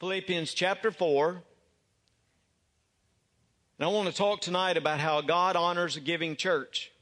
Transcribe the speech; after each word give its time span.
Philippians 0.00 0.54
chapter 0.54 0.92
4. 0.92 1.30
And 1.30 1.40
I 3.80 3.88
want 3.88 4.08
to 4.08 4.14
talk 4.14 4.40
tonight 4.40 4.76
about 4.76 5.00
how 5.00 5.20
God 5.22 5.56
honors 5.56 5.96
a 5.96 6.00
giving 6.00 6.36
church. 6.36 6.92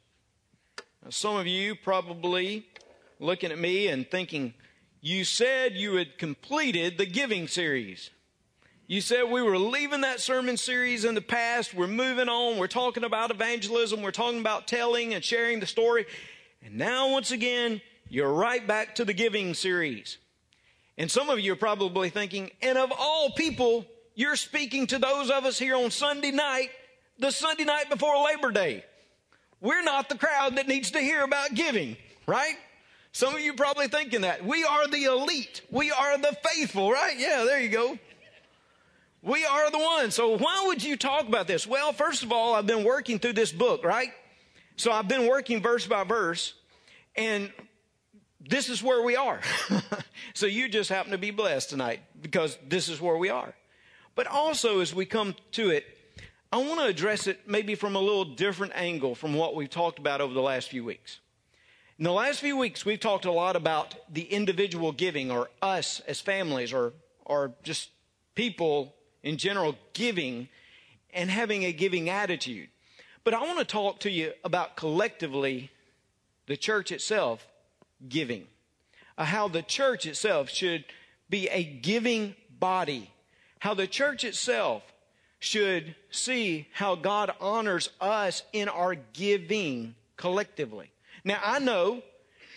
Now, 1.05 1.11
some 1.11 1.37
of 1.37 1.47
you 1.47 1.75
probably 1.75 2.67
looking 3.19 3.53
at 3.53 3.59
me 3.59 3.89
and 3.89 4.11
thinking, 4.11 4.55
you 5.03 5.25
said 5.25 5.75
you 5.75 5.97
had 5.97 6.17
completed 6.17 6.97
the 6.97 7.05
giving 7.05 7.49
series. 7.49 8.09
You 8.87 9.03
said 9.03 9.25
we 9.25 9.43
were 9.43 9.59
leaving 9.59 10.01
that 10.01 10.21
sermon 10.21 10.57
series 10.57 11.05
in 11.05 11.15
the 11.15 11.21
past. 11.21 11.75
We're 11.75 11.89
moving 11.89 12.31
on. 12.31 12.57
We're 12.57 12.67
talking 12.67 13.05
about 13.05 13.31
evangelism. 13.31 14.01
We're 14.01 14.11
talking 14.11 14.41
about 14.41 14.69
telling 14.69 15.13
and 15.13 15.23
sharing 15.23 15.61
the 15.61 15.67
story. 15.67 16.07
And 16.65 16.77
now, 16.77 17.11
once 17.11 17.31
again, 17.31 17.83
you're 18.09 18.33
right 18.33 18.67
back 18.67 18.95
to 18.95 19.05
the 19.05 19.13
giving 19.13 19.53
series. 19.53 20.17
And 20.99 21.11
some 21.11 21.29
of 21.29 21.39
you 21.41 21.53
are 21.53 21.57
probably 21.57 22.09
thinking, 22.09 22.51
and 22.63 22.79
of 22.79 22.93
all 22.99 23.31
people, 23.31 23.85
you're 24.15 24.37
speaking 24.37 24.87
to 24.89 24.99
those 24.99 25.31
of 25.31 25.45
us 25.45 25.59
here 25.59 25.77
on 25.77 25.91
Sunday 25.91 26.31
night, 26.31 26.71
the 27.19 27.31
Sunday 27.31 27.65
night 27.65 27.91
before 27.91 28.25
Labor 28.25 28.51
Day. 28.51 28.85
We're 29.61 29.83
not 29.83 30.09
the 30.09 30.17
crowd 30.17 30.57
that 30.57 30.69
needs 30.69 30.93
to 30.93 31.01
hear 31.01 31.23
about 31.23 31.55
giving, 31.55 31.97
right? 32.27 32.57
Some 33.13 33.35
of 33.35 33.41
you 33.41 33.55
probably 33.55 33.89
thinking 33.89 34.23
that. 34.23 34.45
We 34.45 34.65
are 34.65 34.87
the 34.89 35.05
elite. 35.05 35.63
We 35.71 35.91
are 35.91 36.19
the 36.19 36.37
faithful, 36.45 36.91
right? 36.91 37.19
Yeah, 37.19 37.45
there 37.47 37.61
you 37.61 37.71
go. 37.71 37.99
We 39.23 39.45
are 39.45 39.71
the 39.71 39.79
ones. 39.79 40.15
So 40.15 40.37
why 40.37 40.65
would 40.67 40.85
you 40.85 40.97
talk 40.97 41.27
about 41.27 41.47
this? 41.47 41.67
Well, 41.67 41.93
first 41.93 42.23
of 42.23 42.33
all, 42.33 42.55
I've 42.55 42.67
been 42.67 42.85
working 42.85 43.19
through 43.19 43.33
this 43.33 43.53
book, 43.53 43.85
right? 43.85 44.11
So 44.77 44.93
I've 44.93 45.09
been 45.09 45.27
working 45.27 45.63
verse 45.63 45.87
by 45.87 46.05
verse, 46.05 46.53
and 47.17 47.51
this 48.41 48.69
is 48.69 48.83
where 48.83 49.03
we 49.03 49.17
are. 49.17 49.41
so 50.35 50.47
you 50.47 50.69
just 50.69 50.91
happen 50.91 51.13
to 51.13 51.19
be 51.19 51.31
blessed 51.31 51.71
tonight 51.71 52.01
because 52.21 52.59
this 52.69 52.89
is 52.89 53.01
where 53.01 53.17
we 53.17 53.31
are. 53.31 53.55
But 54.15 54.27
also, 54.27 54.81
as 54.81 54.95
we 54.95 55.07
come 55.07 55.35
to 55.53 55.71
it, 55.71 55.85
I 56.53 56.59
want 56.59 56.81
to 56.81 56.87
address 56.87 57.27
it 57.27 57.41
maybe 57.47 57.75
from 57.75 57.97
a 57.97 58.01
little 58.01 58.25
different 58.25 58.73
angle 58.75 59.15
from 59.15 59.35
what 59.35 59.55
we've 59.55 59.71
talked 59.71 59.99
about 59.99 60.21
over 60.21 60.33
the 60.33 60.43
last 60.43 60.69
few 60.71 60.85
weeks. 60.85 61.21
In 61.99 62.05
the 62.05 62.13
last 62.13 62.41
few 62.41 62.57
weeks, 62.57 62.85
we've 62.85 63.01
talked 63.01 63.25
a 63.25 63.33
lot 63.33 63.57
about 63.57 63.95
the 64.13 64.23
individual 64.23 64.93
giving 64.93 65.31
or 65.31 65.51
us 65.63 66.01
as 66.07 66.21
families 66.21 66.73
or, 66.73 66.93
or 67.25 67.53
just 67.63 67.91
people 68.35 68.95
in 69.23 69.39
general 69.39 69.77
giving 69.93 70.49
and 71.13 71.31
having 71.31 71.65
a 71.65 71.73
giving 71.73 72.11
attitude. 72.11 72.69
But 73.25 73.35
I 73.35 73.43
want 73.43 73.59
to 73.59 73.65
talk 73.65 74.01
to 74.01 74.11
you 74.11 74.33
about 74.45 74.77
collectively 74.77 75.71
the 76.47 76.57
church 76.57 76.93
itself 76.93 77.47
giving, 78.09 78.47
uh, 79.19 79.25
how 79.25 79.49
the 79.49 79.63
church 79.63 80.07
itself 80.07 80.51
should 80.51 80.85
be 81.29 81.49
a 81.49 81.65
giving 81.65 82.35
body, 82.59 83.11
how 83.61 83.75
the 83.75 83.87
church 83.87 84.25
itself 84.25 84.83
should 85.39 85.95
see 86.11 86.69
how 86.73 86.95
God 86.95 87.33
honors 87.41 87.91
us 88.01 88.43
in 88.53 88.69
our 88.69 88.95
giving 88.95 89.95
collectively. 90.17 90.91
Now, 91.25 91.39
I 91.45 91.59
know 91.59 92.03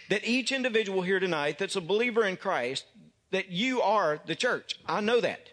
that 0.09 0.25
each 0.25 0.51
individual 0.51 1.01
here 1.01 1.19
tonight 1.19 1.59
that's 1.59 1.75
a 1.75 1.81
believer 1.81 2.25
in 2.25 2.37
Christ, 2.37 2.85
that 3.31 3.49
you 3.49 3.81
are 3.81 4.19
the 4.25 4.35
church. 4.35 4.79
I 4.85 5.01
know 5.01 5.21
that. 5.21 5.49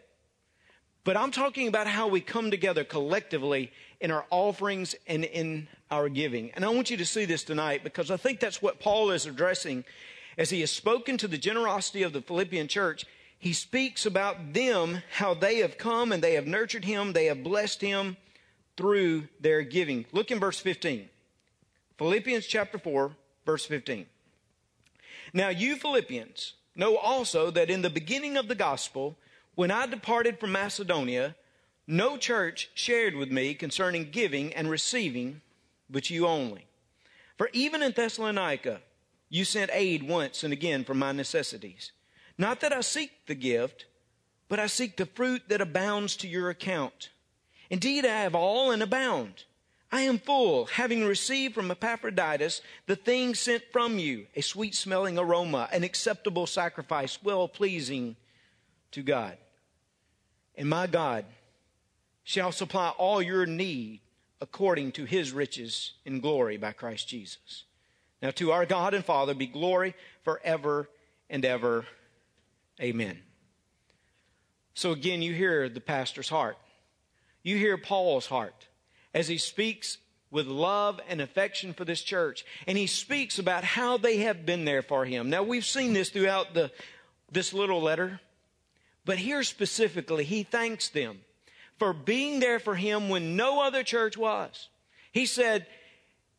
But 1.04 1.16
I'm 1.16 1.30
talking 1.30 1.68
about 1.68 1.86
how 1.86 2.08
we 2.08 2.20
come 2.20 2.50
together 2.50 2.82
collectively 2.82 3.70
in 4.00 4.10
our 4.10 4.24
offerings 4.30 4.94
and 5.06 5.24
in 5.24 5.68
our 5.90 6.08
giving. 6.08 6.50
And 6.52 6.64
I 6.64 6.68
want 6.68 6.90
you 6.90 6.96
to 6.96 7.06
see 7.06 7.24
this 7.24 7.44
tonight 7.44 7.84
because 7.84 8.10
I 8.10 8.16
think 8.16 8.40
that's 8.40 8.62
what 8.62 8.80
Paul 8.80 9.10
is 9.10 9.26
addressing 9.26 9.84
as 10.38 10.50
he 10.50 10.60
has 10.60 10.70
spoken 10.70 11.16
to 11.18 11.28
the 11.28 11.38
generosity 11.38 12.02
of 12.02 12.12
the 12.12 12.20
Philippian 12.20 12.68
church. 12.68 13.06
He 13.38 13.52
speaks 13.52 14.06
about 14.06 14.52
them, 14.52 15.02
how 15.12 15.34
they 15.34 15.58
have 15.58 15.78
come 15.78 16.12
and 16.12 16.22
they 16.22 16.34
have 16.34 16.46
nurtured 16.46 16.84
him, 16.84 17.12
they 17.12 17.26
have 17.26 17.44
blessed 17.44 17.80
him 17.80 18.16
through 18.76 19.28
their 19.40 19.62
giving. 19.62 20.06
Look 20.12 20.30
in 20.30 20.40
verse 20.40 20.60
15. 20.60 21.08
Philippians 21.98 22.46
chapter 22.46 22.78
4, 22.78 23.12
verse 23.46 23.64
15. 23.64 24.06
Now 25.32 25.48
you 25.48 25.76
Philippians 25.76 26.54
know 26.74 26.96
also 26.96 27.50
that 27.50 27.70
in 27.70 27.82
the 27.82 27.90
beginning 27.90 28.36
of 28.36 28.48
the 28.48 28.54
gospel, 28.54 29.16
when 29.54 29.70
I 29.70 29.86
departed 29.86 30.38
from 30.38 30.52
Macedonia, 30.52 31.34
no 31.86 32.16
church 32.16 32.70
shared 32.74 33.14
with 33.14 33.30
me 33.30 33.54
concerning 33.54 34.10
giving 34.10 34.52
and 34.52 34.68
receiving, 34.68 35.40
but 35.88 36.10
you 36.10 36.26
only. 36.26 36.66
For 37.38 37.50
even 37.52 37.82
in 37.82 37.92
Thessalonica, 37.92 38.80
you 39.28 39.44
sent 39.44 39.70
aid 39.72 40.02
once 40.02 40.44
and 40.44 40.52
again 40.52 40.84
for 40.84 40.94
my 40.94 41.12
necessities. 41.12 41.92
Not 42.38 42.60
that 42.60 42.72
I 42.72 42.80
seek 42.80 43.10
the 43.26 43.34
gift, 43.34 43.86
but 44.48 44.58
I 44.58 44.66
seek 44.66 44.96
the 44.96 45.06
fruit 45.06 45.42
that 45.48 45.60
abounds 45.60 46.16
to 46.16 46.28
your 46.28 46.50
account. 46.50 47.10
Indeed, 47.70 48.04
I 48.04 48.20
have 48.22 48.34
all 48.34 48.70
and 48.70 48.82
abound. 48.82 49.44
I 49.90 50.02
am 50.02 50.18
full, 50.18 50.66
having 50.66 51.04
received 51.04 51.54
from 51.54 51.70
Epaphroditus 51.70 52.60
the 52.86 52.96
things 52.96 53.38
sent 53.38 53.62
from 53.72 53.98
you, 53.98 54.26
a 54.34 54.40
sweet 54.40 54.74
smelling 54.74 55.18
aroma, 55.18 55.68
an 55.72 55.84
acceptable 55.84 56.46
sacrifice, 56.46 57.18
well 57.22 57.48
pleasing 57.48 58.16
to 58.92 59.02
God. 59.02 59.36
And 60.56 60.68
my 60.68 60.86
God 60.86 61.24
shall 62.24 62.50
supply 62.50 62.88
all 62.90 63.22
your 63.22 63.46
need 63.46 64.00
according 64.40 64.92
to 64.92 65.04
his 65.04 65.32
riches 65.32 65.92
in 66.04 66.20
glory 66.20 66.56
by 66.56 66.72
Christ 66.72 67.08
Jesus. 67.08 67.64
Now 68.22 68.30
to 68.32 68.52
our 68.52 68.66
God 68.66 68.94
and 68.94 69.04
Father 69.04 69.34
be 69.34 69.46
glory 69.46 69.94
forever 70.22 70.88
and 71.30 71.44
ever. 71.44 71.86
Amen. 72.80 73.18
So 74.74 74.92
again, 74.92 75.22
you 75.22 75.32
hear 75.32 75.68
the 75.68 75.80
pastor's 75.80 76.28
heart. 76.28 76.58
You 77.42 77.56
hear 77.56 77.78
Paul's 77.78 78.26
heart 78.26 78.68
as 79.14 79.28
he 79.28 79.38
speaks 79.38 79.98
with 80.30 80.46
love 80.46 81.00
and 81.08 81.20
affection 81.20 81.72
for 81.72 81.84
this 81.84 82.02
church. 82.02 82.44
And 82.66 82.76
he 82.76 82.86
speaks 82.86 83.38
about 83.38 83.64
how 83.64 83.96
they 83.96 84.18
have 84.18 84.44
been 84.44 84.64
there 84.64 84.82
for 84.82 85.04
him. 85.04 85.30
Now 85.30 85.42
we've 85.42 85.64
seen 85.64 85.92
this 85.92 86.10
throughout 86.10 86.52
the, 86.52 86.70
this 87.30 87.54
little 87.54 87.80
letter. 87.80 88.20
But 89.04 89.18
here 89.18 89.44
specifically, 89.44 90.24
he 90.24 90.42
thanks 90.42 90.88
them 90.88 91.20
for 91.78 91.92
being 91.92 92.40
there 92.40 92.58
for 92.58 92.74
him 92.74 93.08
when 93.08 93.36
no 93.36 93.62
other 93.62 93.82
church 93.82 94.16
was. 94.16 94.68
He 95.12 95.26
said, 95.26 95.66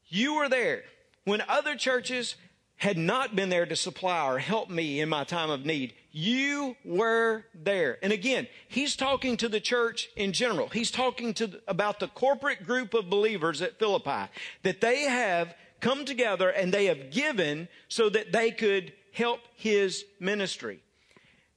You 0.07 0.35
were 0.35 0.49
there 0.49 0.83
when 1.25 1.41
other 1.47 1.75
churches 1.75 2.35
had 2.77 2.97
not 2.97 3.35
been 3.35 3.49
there 3.49 3.65
to 3.65 3.75
supply 3.75 4.23
or 4.25 4.37
help 4.37 4.69
me 4.69 4.99
in 4.99 5.09
my 5.09 5.23
time 5.23 5.49
of 5.49 5.65
need. 5.65 5.93
You 6.11 6.75
were 6.85 7.43
there. 7.53 7.97
And 8.03 8.13
again, 8.13 8.47
he's 8.67 8.95
talking 8.95 9.35
to 9.37 9.49
the 9.49 9.59
church 9.59 10.09
in 10.15 10.31
general. 10.31 10.69
He's 10.69 10.91
talking 10.91 11.33
to 11.35 11.59
about 11.67 11.99
the 11.99 12.07
corporate 12.07 12.65
group 12.65 12.93
of 12.93 13.09
believers 13.09 13.61
at 13.61 13.79
Philippi 13.79 14.31
that 14.63 14.79
they 14.79 15.01
have 15.01 15.55
come 15.79 16.05
together 16.05 16.49
and 16.49 16.71
they 16.71 16.85
have 16.85 17.11
given 17.11 17.67
so 17.87 18.09
that 18.09 18.31
they 18.31 18.51
could 18.51 18.93
help 19.11 19.39
his 19.55 20.05
ministry. 20.19 20.79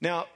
Now, 0.00 0.26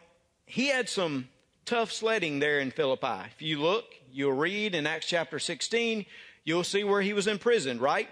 he 0.44 0.68
had 0.68 0.88
some 0.90 1.28
tough 1.64 1.92
sledding 1.92 2.38
there 2.38 2.60
in 2.60 2.70
Philippi. 2.70 3.28
If 3.34 3.42
you 3.42 3.60
look, 3.60 3.84
you'll 4.12 4.32
read 4.32 4.74
in 4.74 4.86
Acts 4.86 5.06
chapter 5.06 5.38
16, 5.38 6.06
you'll 6.44 6.64
see 6.64 6.84
where 6.84 7.02
he 7.02 7.12
was 7.12 7.26
imprisoned, 7.26 7.80
right? 7.80 8.08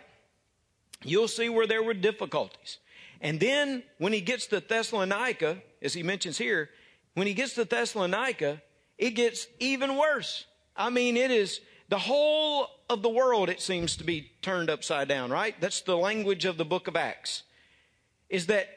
You'll 1.04 1.28
see 1.28 1.48
where 1.48 1.66
there 1.66 1.82
were 1.82 1.94
difficulties. 1.94 2.78
And 3.20 3.38
then 3.38 3.82
when 3.98 4.12
he 4.12 4.20
gets 4.20 4.46
to 4.46 4.60
Thessalonica, 4.60 5.62
as 5.80 5.94
he 5.94 6.02
mentions 6.02 6.38
here, 6.38 6.70
when 7.14 7.26
he 7.26 7.34
gets 7.34 7.54
to 7.54 7.64
Thessalonica, 7.64 8.62
it 8.98 9.10
gets 9.10 9.46
even 9.58 9.96
worse. 9.96 10.46
I 10.76 10.90
mean, 10.90 11.16
it 11.16 11.30
is 11.30 11.60
the 11.88 11.98
whole 11.98 12.68
of 12.88 13.02
the 13.02 13.08
world, 13.08 13.48
it 13.48 13.60
seems 13.60 13.96
to 13.96 14.04
be 14.04 14.32
turned 14.42 14.70
upside 14.70 15.08
down, 15.08 15.30
right? 15.30 15.58
That's 15.60 15.82
the 15.82 15.96
language 15.96 16.44
of 16.44 16.56
the 16.56 16.64
book 16.64 16.88
of 16.88 16.96
Acts. 16.96 17.42
Is 18.28 18.46
that 18.46 18.68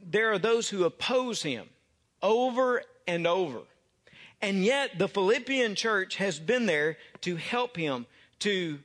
there 0.00 0.32
are 0.32 0.38
those 0.38 0.68
who 0.68 0.84
oppose 0.84 1.42
him 1.42 1.68
over 2.22 2.82
and 3.06 3.26
over. 3.26 3.60
And 4.40 4.64
yet 4.64 4.98
the 4.98 5.08
Philippian 5.08 5.74
church 5.74 6.16
has 6.16 6.38
been 6.38 6.66
there 6.66 6.98
to 7.22 7.36
help 7.36 7.76
him, 7.76 8.06
to 8.40 8.78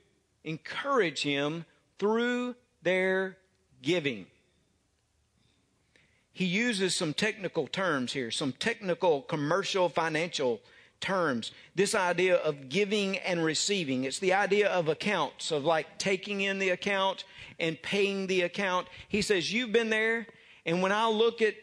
encourage 0.44 1.22
him 1.22 1.66
through 1.98 2.56
their 2.82 3.38
giving. 3.82 4.26
He 6.32 6.46
uses 6.46 6.96
some 6.96 7.14
technical 7.14 7.68
terms 7.68 8.14
here, 8.14 8.32
some 8.32 8.54
technical 8.54 9.22
commercial 9.24 9.90
financial 9.90 10.62
terms. 11.02 11.52
This 11.76 11.94
idea 11.94 12.38
of 12.38 12.70
giving 12.70 13.18
and 13.18 13.44
receiving. 13.44 14.06
It's 14.06 14.20
the 14.20 14.34
idea 14.34 14.70
of 14.70 14.88
accounts, 14.88 15.52
of 15.52 15.66
like 15.66 15.98
taking 15.98 16.42
in 16.42 16.60
the 16.60 16.70
account 16.70 17.26
and 17.60 17.82
paying 17.82 18.28
the 18.28 18.42
account. 18.42 18.88
He 19.08 19.22
says, 19.22 19.52
You've 19.52 19.74
been 19.74 19.90
there, 19.90 20.28
and 20.66 20.82
when 20.82 20.92
I 20.92 21.08
look 21.08 21.42
at 21.42 21.56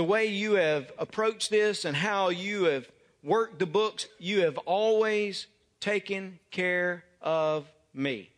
the 0.00 0.04
way 0.04 0.24
you 0.24 0.54
have 0.54 0.90
approached 0.96 1.50
this 1.50 1.84
and 1.84 1.94
how 1.94 2.30
you 2.30 2.64
have 2.64 2.88
worked 3.22 3.58
the 3.58 3.66
books, 3.66 4.06
you 4.18 4.40
have 4.40 4.56
always 4.64 5.46
taken 5.78 6.38
care 6.50 7.04
of 7.20 7.70
me. 7.92 8.30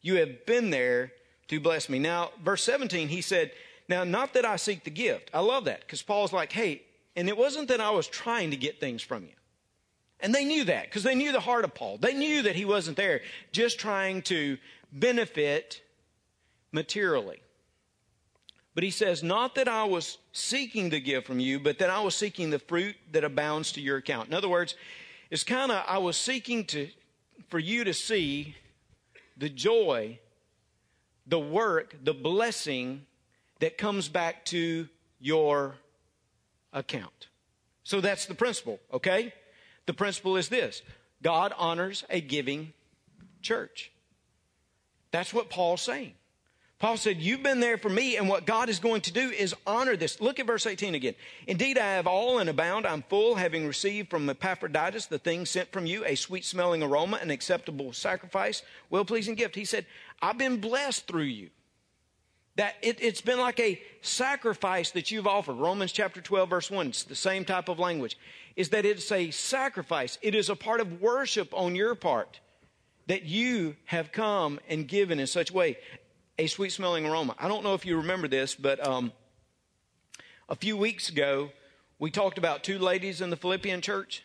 You 0.00 0.18
have 0.18 0.46
been 0.46 0.70
there 0.70 1.10
to 1.48 1.58
bless 1.58 1.88
me. 1.88 1.98
Now, 1.98 2.30
verse 2.44 2.62
17, 2.62 3.08
he 3.08 3.20
said, 3.20 3.50
Now, 3.88 4.04
not 4.04 4.34
that 4.34 4.44
I 4.44 4.54
seek 4.54 4.84
the 4.84 4.90
gift. 4.90 5.28
I 5.34 5.40
love 5.40 5.64
that 5.64 5.80
because 5.80 6.02
Paul's 6.02 6.32
like, 6.32 6.52
Hey, 6.52 6.82
And 7.16 7.28
it 7.28 7.36
wasn't 7.36 7.66
that 7.66 7.80
I 7.80 7.90
was 7.90 8.06
trying 8.06 8.52
to 8.52 8.56
get 8.56 8.78
things 8.78 9.02
from 9.02 9.24
you. 9.24 9.34
And 10.20 10.32
they 10.32 10.44
knew 10.44 10.62
that 10.66 10.84
because 10.84 11.02
they 11.02 11.16
knew 11.16 11.32
the 11.32 11.40
heart 11.40 11.64
of 11.64 11.74
Paul. 11.74 11.98
They 11.98 12.14
knew 12.14 12.42
that 12.42 12.54
he 12.54 12.64
wasn't 12.64 12.96
there 12.96 13.22
just 13.50 13.80
trying 13.80 14.22
to 14.22 14.56
benefit 14.92 15.82
materially. 16.70 17.42
But 18.74 18.84
he 18.84 18.90
says, 18.90 19.22
Not 19.22 19.54
that 19.56 19.68
I 19.68 19.84
was 19.84 20.18
seeking 20.32 20.90
the 20.90 21.00
gift 21.00 21.26
from 21.26 21.40
you, 21.40 21.60
but 21.60 21.78
that 21.78 21.90
I 21.90 22.00
was 22.00 22.14
seeking 22.14 22.50
the 22.50 22.58
fruit 22.58 22.96
that 23.12 23.24
abounds 23.24 23.72
to 23.72 23.80
your 23.80 23.98
account. 23.98 24.28
In 24.28 24.34
other 24.34 24.48
words, 24.48 24.74
it's 25.30 25.44
kind 25.44 25.70
of, 25.70 25.84
I 25.86 25.98
was 25.98 26.16
seeking 26.16 26.64
to, 26.66 26.88
for 27.48 27.58
you 27.58 27.84
to 27.84 27.94
see 27.94 28.56
the 29.36 29.48
joy, 29.48 30.18
the 31.26 31.38
work, 31.38 31.96
the 32.02 32.14
blessing 32.14 33.06
that 33.60 33.78
comes 33.78 34.08
back 34.08 34.44
to 34.46 34.88
your 35.20 35.74
account. 36.72 37.28
So 37.84 38.00
that's 38.00 38.26
the 38.26 38.34
principle, 38.34 38.80
okay? 38.92 39.32
The 39.86 39.94
principle 39.94 40.36
is 40.36 40.48
this 40.48 40.82
God 41.22 41.52
honors 41.56 42.04
a 42.10 42.20
giving 42.20 42.72
church. 43.40 43.92
That's 45.10 45.34
what 45.34 45.50
Paul's 45.50 45.82
saying. 45.82 46.14
Paul 46.82 46.96
said, 46.96 47.22
You've 47.22 47.44
been 47.44 47.60
there 47.60 47.78
for 47.78 47.88
me, 47.88 48.16
and 48.16 48.28
what 48.28 48.44
God 48.44 48.68
is 48.68 48.80
going 48.80 49.02
to 49.02 49.12
do 49.12 49.30
is 49.30 49.54
honor 49.68 49.96
this. 49.96 50.20
Look 50.20 50.40
at 50.40 50.48
verse 50.48 50.66
18 50.66 50.96
again. 50.96 51.14
Indeed, 51.46 51.78
I 51.78 51.92
have 51.92 52.08
all 52.08 52.40
and 52.40 52.50
abound. 52.50 52.88
I'm 52.88 53.04
full, 53.04 53.36
having 53.36 53.68
received 53.68 54.10
from 54.10 54.28
Epaphroditus 54.28 55.06
the 55.06 55.20
thing 55.20 55.46
sent 55.46 55.70
from 55.70 55.86
you, 55.86 56.04
a 56.04 56.16
sweet 56.16 56.44
smelling 56.44 56.82
aroma, 56.82 57.20
an 57.22 57.30
acceptable 57.30 57.92
sacrifice, 57.92 58.62
well 58.90 59.04
pleasing 59.04 59.36
gift. 59.36 59.54
He 59.54 59.64
said, 59.64 59.86
I've 60.20 60.38
been 60.38 60.56
blessed 60.56 61.06
through 61.06 61.22
you. 61.22 61.50
That 62.56 62.74
it, 62.82 62.98
it's 63.00 63.20
been 63.20 63.38
like 63.38 63.60
a 63.60 63.80
sacrifice 64.00 64.90
that 64.90 65.12
you've 65.12 65.28
offered. 65.28 65.58
Romans 65.58 65.92
chapter 65.92 66.20
12, 66.20 66.50
verse 66.50 66.68
1, 66.68 66.88
it's 66.88 67.04
the 67.04 67.14
same 67.14 67.44
type 67.44 67.68
of 67.68 67.78
language. 67.78 68.18
Is 68.56 68.70
that 68.70 68.84
it's 68.84 69.12
a 69.12 69.30
sacrifice, 69.30 70.18
it 70.20 70.34
is 70.34 70.50
a 70.50 70.56
part 70.56 70.80
of 70.80 71.00
worship 71.00 71.54
on 71.54 71.76
your 71.76 71.94
part 71.94 72.40
that 73.06 73.24
you 73.24 73.76
have 73.84 74.12
come 74.12 74.60
and 74.68 74.86
given 74.86 75.18
in 75.18 75.26
such 75.26 75.50
a 75.50 75.54
way 75.54 75.76
a 76.38 76.46
sweet 76.46 76.72
smelling 76.72 77.06
aroma. 77.06 77.34
I 77.38 77.48
don't 77.48 77.64
know 77.64 77.74
if 77.74 77.84
you 77.84 77.98
remember 77.98 78.28
this, 78.28 78.54
but 78.54 78.84
um, 78.86 79.12
a 80.48 80.56
few 80.56 80.76
weeks 80.76 81.08
ago, 81.08 81.50
we 81.98 82.10
talked 82.10 82.38
about 82.38 82.64
two 82.64 82.78
ladies 82.78 83.20
in 83.20 83.30
the 83.30 83.36
Philippian 83.36 83.80
church, 83.80 84.24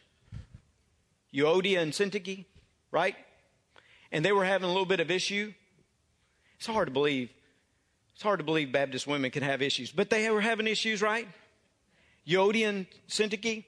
Euodia 1.33 1.79
and 1.79 1.91
Syntyche, 1.91 2.45
right? 2.91 3.15
And 4.11 4.23
they 4.23 4.31
were 4.31 4.45
having 4.45 4.65
a 4.65 4.71
little 4.71 4.85
bit 4.85 4.99
of 4.99 5.11
issue. 5.11 5.53
It's 6.57 6.65
hard 6.65 6.87
to 6.87 6.93
believe. 6.93 7.29
It's 8.13 8.23
hard 8.23 8.39
to 8.39 8.45
believe 8.45 8.71
Baptist 8.71 9.05
women 9.05 9.29
can 9.29 9.43
have 9.43 9.61
issues, 9.61 9.91
but 9.91 10.09
they 10.09 10.29
were 10.31 10.41
having 10.41 10.65
issues, 10.65 11.01
right? 11.01 11.27
Euodia 12.27 12.69
and 12.69 12.87
Syntyche. 13.07 13.63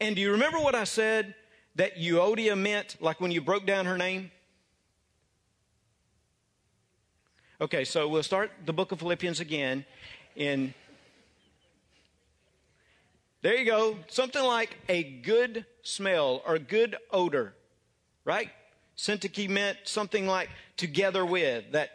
And 0.00 0.16
do 0.16 0.22
you 0.22 0.32
remember 0.32 0.58
what 0.58 0.74
I 0.74 0.84
said 0.84 1.34
that 1.76 1.96
Euodia 1.96 2.58
meant, 2.58 2.96
like 3.00 3.20
when 3.20 3.30
you 3.30 3.40
broke 3.40 3.64
down 3.64 3.86
her 3.86 3.96
name? 3.96 4.30
Okay, 7.64 7.86
so 7.86 8.06
we'll 8.08 8.22
start 8.22 8.50
the 8.66 8.74
book 8.74 8.92
of 8.92 8.98
Philippians 8.98 9.40
again 9.40 9.86
in. 10.36 10.74
There 13.40 13.56
you 13.56 13.64
go. 13.64 13.96
Something 14.08 14.44
like 14.44 14.76
a 14.86 15.02
good 15.02 15.64
smell 15.82 16.42
or 16.46 16.58
good 16.58 16.94
odor, 17.10 17.54
right? 18.26 18.50
Syntyche 18.98 19.48
meant 19.48 19.78
something 19.84 20.26
like 20.26 20.50
together 20.76 21.24
with. 21.24 21.72
That, 21.72 21.88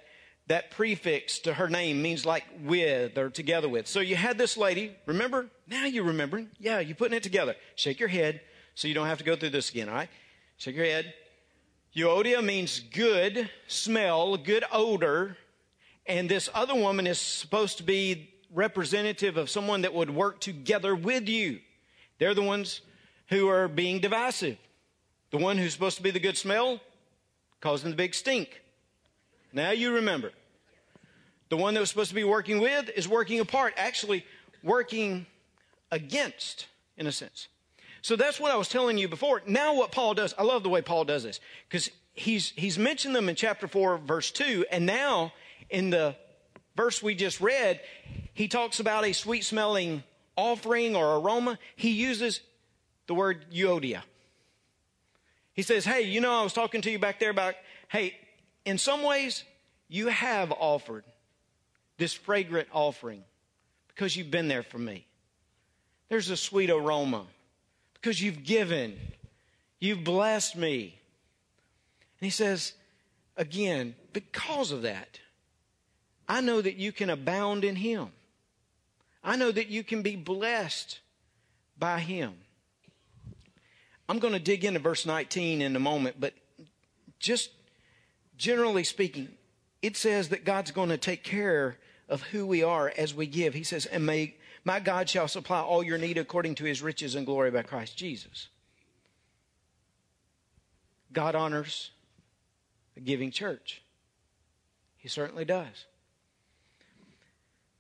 that 0.47 0.71
prefix 0.71 1.37
to 1.41 1.53
her 1.53 1.69
name 1.69 2.01
means 2.01 2.25
like 2.25 2.45
with 2.63 3.15
or 3.15 3.29
together 3.29 3.69
with. 3.69 3.85
So 3.85 3.99
you 3.99 4.15
had 4.15 4.39
this 4.39 4.57
lady, 4.57 4.95
remember? 5.05 5.49
Now 5.67 5.85
you 5.85 6.01
remember. 6.01 6.47
Yeah, 6.57 6.79
you're 6.79 6.95
putting 6.95 7.15
it 7.15 7.21
together. 7.21 7.55
Shake 7.75 7.99
your 7.99 8.09
head 8.09 8.41
so 8.73 8.87
you 8.87 8.95
don't 8.95 9.05
have 9.05 9.19
to 9.19 9.23
go 9.23 9.35
through 9.35 9.51
this 9.51 9.69
again, 9.69 9.87
all 9.87 9.93
right? 9.93 10.09
Shake 10.57 10.75
your 10.75 10.85
head. 10.85 11.13
Euodia 11.95 12.43
means 12.43 12.79
good 12.79 13.51
smell, 13.67 14.35
good 14.35 14.63
odor. 14.71 15.37
And 16.05 16.29
this 16.29 16.49
other 16.53 16.75
woman 16.75 17.07
is 17.07 17.19
supposed 17.19 17.77
to 17.77 17.83
be 17.83 18.33
representative 18.53 19.37
of 19.37 19.49
someone 19.49 19.81
that 19.81 19.93
would 19.93 20.09
work 20.09 20.39
together 20.39 20.95
with 20.95 21.29
you. 21.29 21.59
They're 22.17 22.33
the 22.33 22.41
ones 22.41 22.81
who 23.27 23.47
are 23.47 23.67
being 23.67 23.99
divisive. 23.99 24.57
The 25.31 25.37
one 25.37 25.57
who's 25.57 25.73
supposed 25.73 25.97
to 25.97 26.03
be 26.03 26.11
the 26.11 26.19
good 26.19 26.37
smell, 26.37 26.81
causing 27.61 27.91
the 27.91 27.95
big 27.95 28.15
stink. 28.15 28.61
Now 29.53 29.71
you 29.71 29.93
remember. 29.93 30.31
The 31.49 31.57
one 31.57 31.73
that 31.73 31.79
was 31.79 31.89
supposed 31.89 32.09
to 32.09 32.15
be 32.15 32.23
working 32.23 32.59
with 32.59 32.89
is 32.95 33.07
working 33.07 33.39
apart, 33.39 33.73
actually 33.77 34.25
working 34.63 35.25
against, 35.91 36.67
in 36.97 37.07
a 37.07 37.11
sense. 37.11 37.47
So 38.01 38.15
that's 38.15 38.39
what 38.39 38.51
I 38.51 38.55
was 38.55 38.69
telling 38.69 38.97
you 38.97 39.07
before. 39.07 39.41
Now 39.45 39.75
what 39.75 39.91
Paul 39.91 40.13
does, 40.13 40.33
I 40.37 40.43
love 40.43 40.63
the 40.63 40.69
way 40.69 40.81
Paul 40.81 41.05
does 41.05 41.23
this, 41.23 41.39
because 41.67 41.89
he's, 42.13 42.51
he's 42.55 42.77
mentioned 42.77 43.15
them 43.15 43.29
in 43.29 43.35
chapter 43.35 43.67
4, 43.67 43.97
verse 43.97 44.31
2, 44.31 44.65
and 44.71 44.85
now 44.85 45.33
in 45.69 45.89
the 45.89 46.15
verse 46.75 47.01
we 47.01 47.15
just 47.15 47.41
read, 47.41 47.79
he 48.33 48.47
talks 48.47 48.79
about 48.79 49.05
a 49.05 49.13
sweet 49.13 49.43
smelling 49.43 50.03
offering 50.35 50.95
or 50.95 51.17
aroma. 51.17 51.59
He 51.75 51.91
uses 51.91 52.41
the 53.07 53.13
word 53.13 53.45
euodia. 53.51 54.01
He 55.53 55.61
says, 55.61 55.83
Hey, 55.85 56.03
you 56.03 56.21
know, 56.21 56.39
I 56.39 56.43
was 56.43 56.53
talking 56.53 56.81
to 56.81 56.91
you 56.91 56.99
back 56.99 57.19
there 57.19 57.31
about, 57.31 57.55
hey, 57.89 58.15
in 58.65 58.77
some 58.77 59.03
ways, 59.03 59.43
you 59.87 60.07
have 60.07 60.51
offered 60.51 61.03
this 61.97 62.13
fragrant 62.13 62.69
offering 62.71 63.23
because 63.89 64.15
you've 64.15 64.31
been 64.31 64.47
there 64.47 64.63
for 64.63 64.77
me. 64.77 65.05
There's 66.07 66.29
a 66.29 66.37
sweet 66.37 66.69
aroma 66.69 67.25
because 67.93 68.21
you've 68.21 68.43
given, 68.43 68.97
you've 69.79 70.03
blessed 70.03 70.55
me. 70.55 70.97
And 72.19 72.25
he 72.25 72.29
says, 72.29 72.73
again, 73.35 73.95
because 74.13 74.71
of 74.71 74.83
that, 74.83 75.19
I 76.29 76.41
know 76.41 76.61
that 76.61 76.75
you 76.75 76.91
can 76.91 77.09
abound 77.09 77.65
in 77.65 77.75
Him. 77.75 78.09
I 79.23 79.35
know 79.35 79.51
that 79.51 79.67
you 79.67 79.83
can 79.83 80.03
be 80.03 80.15
blessed 80.15 80.99
by 81.77 81.99
Him. 81.99 82.35
I'm 84.07 84.19
going 84.19 84.33
to 84.33 84.39
dig 84.39 84.63
into 84.63 84.79
verse 84.79 85.05
19 85.05 85.61
in 85.61 85.75
a 85.75 85.79
moment, 85.79 86.17
but 86.19 86.33
just 87.19 87.49
generally 88.37 88.83
speaking, 88.83 89.29
it 89.81 89.97
says 89.97 90.29
that 90.29 90.45
God's 90.45 90.71
going 90.71 90.89
to 90.89 90.97
take 90.97 91.23
care 91.23 91.77
of 92.07 92.21
who 92.23 92.45
we 92.45 92.63
are 92.63 92.93
as 92.97 93.13
we 93.13 93.27
give. 93.27 93.53
He 93.53 93.63
says, 93.63 93.85
and 93.87 94.05
may, 94.05 94.35
my 94.63 94.79
God 94.79 95.09
shall 95.09 95.27
supply 95.27 95.61
all 95.61 95.83
your 95.83 95.97
need 95.97 96.17
according 96.17 96.55
to 96.55 96.63
his 96.63 96.81
riches 96.81 97.15
and 97.15 97.25
glory 97.25 97.51
by 97.51 97.63
Christ 97.63 97.97
Jesus. 97.97 98.49
God 101.11 101.35
honors 101.35 101.91
a 102.95 102.99
giving 102.99 103.31
church. 103.31 103.81
He 104.97 105.07
certainly 105.07 105.45
does. 105.45 105.85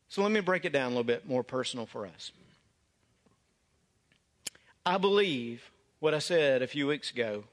So 0.09 0.23
let 0.23 0.31
me 0.31 0.39
break 0.39 0.65
it 0.65 0.73
down 0.73 0.87
a 0.87 0.89
little 0.89 1.03
bit 1.03 1.27
more 1.27 1.43
personal 1.43 1.85
for 1.85 2.07
us. 2.07 2.31
I 4.85 4.97
believe 4.97 5.71
what 5.99 6.15
I 6.15 6.19
said 6.19 6.61
a 6.61 6.67
few 6.67 6.87
weeks 6.87 7.11
ago 7.11 7.43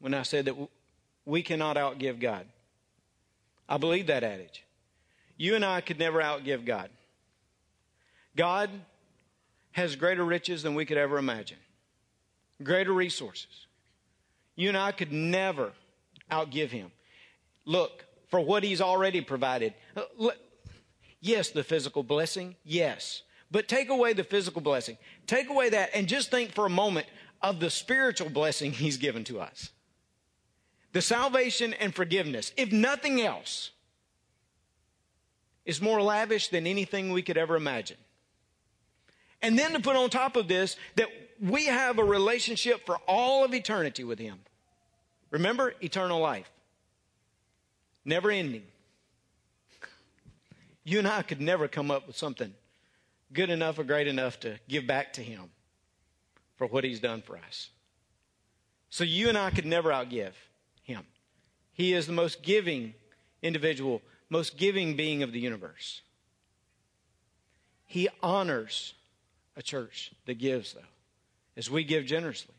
when 0.00 0.14
I 0.14 0.22
said 0.22 0.46
that 0.46 0.56
we 1.26 1.42
cannot 1.42 1.76
outgive 1.76 2.18
God. 2.18 2.46
I 3.68 3.76
believe 3.76 4.06
that 4.06 4.24
adage. 4.24 4.64
You 5.36 5.54
and 5.56 5.64
I 5.64 5.82
could 5.82 5.98
never 5.98 6.20
outgive 6.22 6.64
God. 6.64 6.88
God 8.34 8.70
has 9.72 9.94
greater 9.96 10.24
riches 10.24 10.62
than 10.62 10.74
we 10.74 10.86
could 10.86 10.96
ever 10.96 11.18
imagine, 11.18 11.58
greater 12.62 12.92
resources. 12.92 13.66
You 14.54 14.68
and 14.68 14.78
I 14.78 14.92
could 14.92 15.12
never 15.12 15.72
outgive 16.30 16.70
Him. 16.70 16.90
Look, 17.66 18.06
for 18.28 18.40
what 18.40 18.62
He's 18.62 18.80
already 18.80 19.20
provided. 19.20 19.74
Uh, 19.94 20.30
Yes, 21.20 21.50
the 21.50 21.64
physical 21.64 22.02
blessing, 22.02 22.56
yes. 22.64 23.22
But 23.50 23.68
take 23.68 23.88
away 23.88 24.12
the 24.12 24.24
physical 24.24 24.60
blessing. 24.60 24.98
Take 25.26 25.48
away 25.48 25.70
that 25.70 25.90
and 25.94 26.08
just 26.08 26.30
think 26.30 26.52
for 26.52 26.66
a 26.66 26.70
moment 26.70 27.06
of 27.42 27.60
the 27.60 27.70
spiritual 27.70 28.30
blessing 28.30 28.72
he's 28.72 28.96
given 28.96 29.24
to 29.24 29.40
us. 29.40 29.70
The 30.92 31.02
salvation 31.02 31.74
and 31.74 31.94
forgiveness, 31.94 32.52
if 32.56 32.72
nothing 32.72 33.20
else, 33.20 33.70
is 35.64 35.82
more 35.82 36.00
lavish 36.00 36.48
than 36.48 36.66
anything 36.66 37.12
we 37.12 37.22
could 37.22 37.36
ever 37.36 37.56
imagine. 37.56 37.98
And 39.42 39.58
then 39.58 39.72
to 39.72 39.80
put 39.80 39.96
on 39.96 40.08
top 40.08 40.36
of 40.36 40.48
this 40.48 40.76
that 40.94 41.08
we 41.40 41.66
have 41.66 41.98
a 41.98 42.04
relationship 42.04 42.86
for 42.86 42.96
all 43.06 43.44
of 43.44 43.52
eternity 43.52 44.04
with 44.04 44.18
him. 44.18 44.38
Remember, 45.30 45.74
eternal 45.80 46.20
life. 46.20 46.50
Never 48.04 48.30
ending. 48.30 48.62
You 50.86 51.00
and 51.00 51.08
I 51.08 51.22
could 51.22 51.40
never 51.40 51.66
come 51.66 51.90
up 51.90 52.06
with 52.06 52.16
something 52.16 52.54
good 53.32 53.50
enough 53.50 53.76
or 53.76 53.82
great 53.82 54.06
enough 54.06 54.38
to 54.40 54.60
give 54.68 54.86
back 54.86 55.14
to 55.14 55.20
Him 55.20 55.50
for 56.54 56.68
what 56.68 56.84
He's 56.84 57.00
done 57.00 57.22
for 57.22 57.36
us. 57.36 57.70
So 58.88 59.02
you 59.02 59.28
and 59.28 59.36
I 59.36 59.50
could 59.50 59.66
never 59.66 59.90
outgive 59.90 60.34
Him. 60.84 61.02
He 61.72 61.92
is 61.92 62.06
the 62.06 62.12
most 62.12 62.44
giving 62.44 62.94
individual, 63.42 64.00
most 64.30 64.56
giving 64.56 64.94
being 64.94 65.24
of 65.24 65.32
the 65.32 65.40
universe. 65.40 66.02
He 67.84 68.08
honors 68.22 68.94
a 69.56 69.62
church 69.62 70.12
that 70.26 70.38
gives, 70.38 70.72
though, 70.72 70.80
as 71.56 71.68
we 71.68 71.82
give 71.82 72.06
generously. 72.06 72.54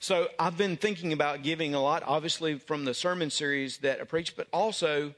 So 0.00 0.28
I've 0.38 0.58
been 0.58 0.76
thinking 0.76 1.14
about 1.14 1.42
giving 1.42 1.74
a 1.74 1.80
lot, 1.80 2.02
obviously, 2.06 2.58
from 2.58 2.84
the 2.84 2.92
sermon 2.92 3.30
series 3.30 3.78
that 3.78 4.02
I 4.02 4.04
preached, 4.04 4.36
but 4.36 4.48
also 4.52 5.14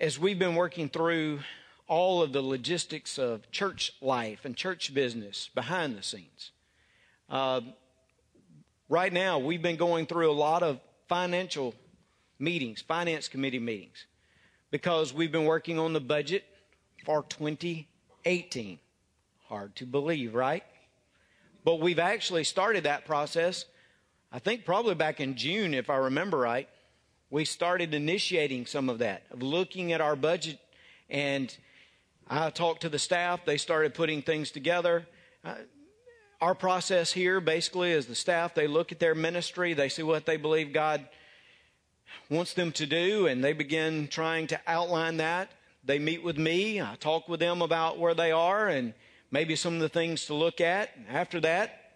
as 0.00 0.18
we've 0.18 0.38
been 0.38 0.54
working 0.54 0.88
through 0.88 1.40
all 1.86 2.22
of 2.22 2.32
the 2.32 2.40
logistics 2.40 3.18
of 3.18 3.50
church 3.50 3.92
life 4.00 4.46
and 4.46 4.56
church 4.56 4.94
business 4.94 5.50
behind 5.54 5.96
the 5.96 6.02
scenes. 6.02 6.52
Uh, 7.28 7.60
right 8.88 9.12
now, 9.12 9.38
we've 9.38 9.60
been 9.60 9.76
going 9.76 10.06
through 10.06 10.30
a 10.30 10.32
lot 10.32 10.62
of 10.62 10.80
financial 11.06 11.74
meetings, 12.38 12.80
finance 12.80 13.28
committee 13.28 13.58
meetings, 13.58 14.06
because 14.70 15.12
we've 15.12 15.32
been 15.32 15.44
working 15.44 15.78
on 15.78 15.92
the 15.92 16.00
budget 16.00 16.44
for 17.04 17.22
2018. 17.24 18.78
Hard 19.48 19.76
to 19.76 19.84
believe, 19.84 20.34
right? 20.34 20.64
But 21.62 21.80
we've 21.80 21.98
actually 21.98 22.44
started 22.44 22.84
that 22.84 23.04
process, 23.04 23.66
I 24.32 24.38
think 24.38 24.64
probably 24.64 24.94
back 24.94 25.20
in 25.20 25.36
June, 25.36 25.74
if 25.74 25.90
I 25.90 25.96
remember 25.96 26.38
right. 26.38 26.68
We 27.30 27.44
started 27.44 27.94
initiating 27.94 28.66
some 28.66 28.88
of 28.88 28.98
that, 28.98 29.22
of 29.30 29.42
looking 29.42 29.92
at 29.92 30.00
our 30.00 30.16
budget. 30.16 30.58
And 31.08 31.54
I 32.28 32.50
talked 32.50 32.82
to 32.82 32.88
the 32.88 32.98
staff. 32.98 33.44
They 33.44 33.56
started 33.56 33.94
putting 33.94 34.22
things 34.22 34.50
together. 34.50 35.06
Uh, 35.44 35.54
our 36.40 36.54
process 36.54 37.12
here 37.12 37.40
basically 37.40 37.92
is 37.92 38.06
the 38.06 38.14
staff, 38.14 38.54
they 38.54 38.66
look 38.66 38.92
at 38.92 38.98
their 38.98 39.14
ministry, 39.14 39.74
they 39.74 39.90
see 39.90 40.02
what 40.02 40.24
they 40.24 40.38
believe 40.38 40.72
God 40.72 41.06
wants 42.30 42.54
them 42.54 42.72
to 42.72 42.86
do, 42.86 43.26
and 43.26 43.44
they 43.44 43.52
begin 43.52 44.08
trying 44.08 44.46
to 44.46 44.60
outline 44.66 45.18
that. 45.18 45.50
They 45.84 45.98
meet 45.98 46.22
with 46.22 46.38
me, 46.38 46.80
I 46.80 46.96
talk 46.98 47.28
with 47.28 47.40
them 47.40 47.60
about 47.60 47.98
where 47.98 48.14
they 48.14 48.32
are 48.32 48.68
and 48.68 48.94
maybe 49.30 49.54
some 49.54 49.74
of 49.74 49.80
the 49.80 49.88
things 49.88 50.26
to 50.26 50.34
look 50.34 50.60
at. 50.62 50.90
After 51.10 51.40
that, 51.40 51.92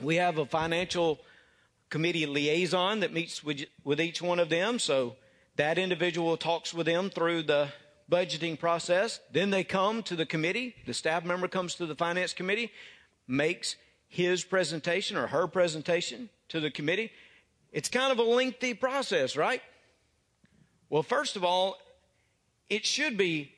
we 0.00 0.16
have 0.16 0.38
a 0.38 0.46
financial 0.46 1.18
committee 1.90 2.26
liaison 2.26 3.00
that 3.00 3.12
meets 3.12 3.42
with, 3.42 3.64
with 3.84 4.00
each 4.00 4.20
one 4.20 4.38
of 4.38 4.48
them. 4.48 4.78
So 4.78 5.16
that 5.56 5.78
individual 5.78 6.36
talks 6.36 6.72
with 6.72 6.86
them 6.86 7.10
through 7.10 7.44
the 7.44 7.68
budgeting 8.10 8.58
process. 8.58 9.20
Then 9.32 9.50
they 9.50 9.64
come 9.64 10.02
to 10.04 10.16
the 10.16 10.26
committee. 10.26 10.74
The 10.86 10.94
staff 10.94 11.24
member 11.24 11.48
comes 11.48 11.74
to 11.76 11.86
the 11.86 11.94
finance 11.94 12.32
committee, 12.32 12.72
makes 13.26 13.76
his 14.08 14.44
presentation 14.44 15.16
or 15.16 15.26
her 15.26 15.46
presentation 15.46 16.30
to 16.48 16.60
the 16.60 16.70
committee. 16.70 17.12
It's 17.72 17.88
kind 17.88 18.10
of 18.10 18.18
a 18.18 18.22
lengthy 18.22 18.74
process, 18.74 19.36
right? 19.36 19.62
Well, 20.88 21.02
first 21.02 21.36
of 21.36 21.44
all, 21.44 21.76
it 22.70 22.86
should 22.86 23.18
be 23.18 23.52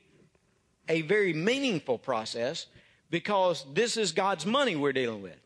a 0.89 1.01
very 1.01 1.31
meaningful 1.33 1.97
process 1.97 2.65
because 3.09 3.65
this 3.73 3.95
is 3.95 4.11
God's 4.11 4.45
money 4.45 4.75
we're 4.75 4.91
dealing 4.91 5.21
with. 5.21 5.37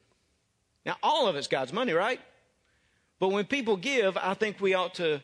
Now, 0.86 0.98
all 1.04 1.28
of 1.28 1.36
it's 1.36 1.48
God's 1.48 1.74
money, 1.74 1.94
right? 1.94 2.20
But 3.20 3.30
when 3.30 3.46
people 3.46 3.78
give, 3.78 4.18
I 4.18 4.34
think 4.34 4.60
we 4.60 4.74
ought 4.74 4.96
to 4.96 5.24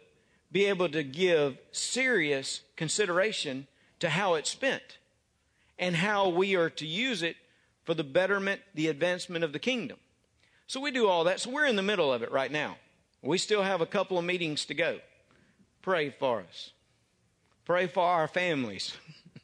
be 0.51 0.65
able 0.65 0.89
to 0.89 1.03
give 1.03 1.57
serious 1.71 2.61
consideration 2.75 3.67
to 3.99 4.09
how 4.09 4.35
it's 4.35 4.49
spent 4.49 4.97
and 5.79 5.95
how 5.95 6.29
we 6.29 6.55
are 6.55 6.69
to 6.69 6.85
use 6.85 7.23
it 7.23 7.35
for 7.83 7.93
the 7.93 8.03
betterment, 8.03 8.61
the 8.75 8.87
advancement 8.87 9.43
of 9.43 9.53
the 9.53 9.59
kingdom. 9.59 9.97
So 10.67 10.79
we 10.79 10.91
do 10.91 11.07
all 11.07 11.25
that. 11.25 11.39
So 11.39 11.49
we're 11.49 11.65
in 11.65 11.75
the 11.75 11.81
middle 11.81 12.13
of 12.13 12.21
it 12.21 12.31
right 12.31 12.51
now. 12.51 12.77
We 13.21 13.37
still 13.37 13.63
have 13.63 13.81
a 13.81 13.85
couple 13.85 14.17
of 14.17 14.25
meetings 14.25 14.65
to 14.65 14.73
go. 14.73 14.99
Pray 15.81 16.09
for 16.09 16.41
us. 16.41 16.71
Pray 17.65 17.87
for 17.87 18.03
our 18.03 18.27
families 18.27 18.95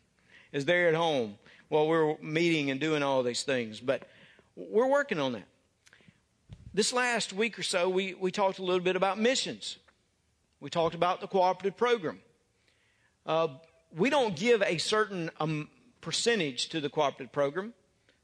as 0.53 0.65
they're 0.65 0.89
at 0.89 0.95
home 0.95 1.37
while 1.69 1.87
we're 1.87 2.17
meeting 2.21 2.71
and 2.71 2.79
doing 2.79 3.03
all 3.03 3.23
these 3.23 3.43
things. 3.43 3.79
But 3.79 4.07
we're 4.55 4.87
working 4.87 5.19
on 5.19 5.33
that. 5.33 5.47
This 6.77 6.93
last 6.93 7.33
week 7.33 7.57
or 7.57 7.63
so, 7.63 7.89
we, 7.89 8.13
we 8.13 8.29
talked 8.29 8.59
a 8.59 8.63
little 8.63 8.83
bit 8.83 8.95
about 8.95 9.17
missions. 9.17 9.79
We 10.59 10.69
talked 10.69 10.93
about 10.93 11.21
the 11.21 11.27
cooperative 11.27 11.75
program. 11.75 12.19
Uh, 13.25 13.47
we 13.95 14.11
don't 14.11 14.35
give 14.35 14.61
a 14.61 14.77
certain 14.77 15.31
um, 15.39 15.69
percentage 16.01 16.69
to 16.69 16.79
the 16.79 16.87
cooperative 16.87 17.31
program. 17.31 17.73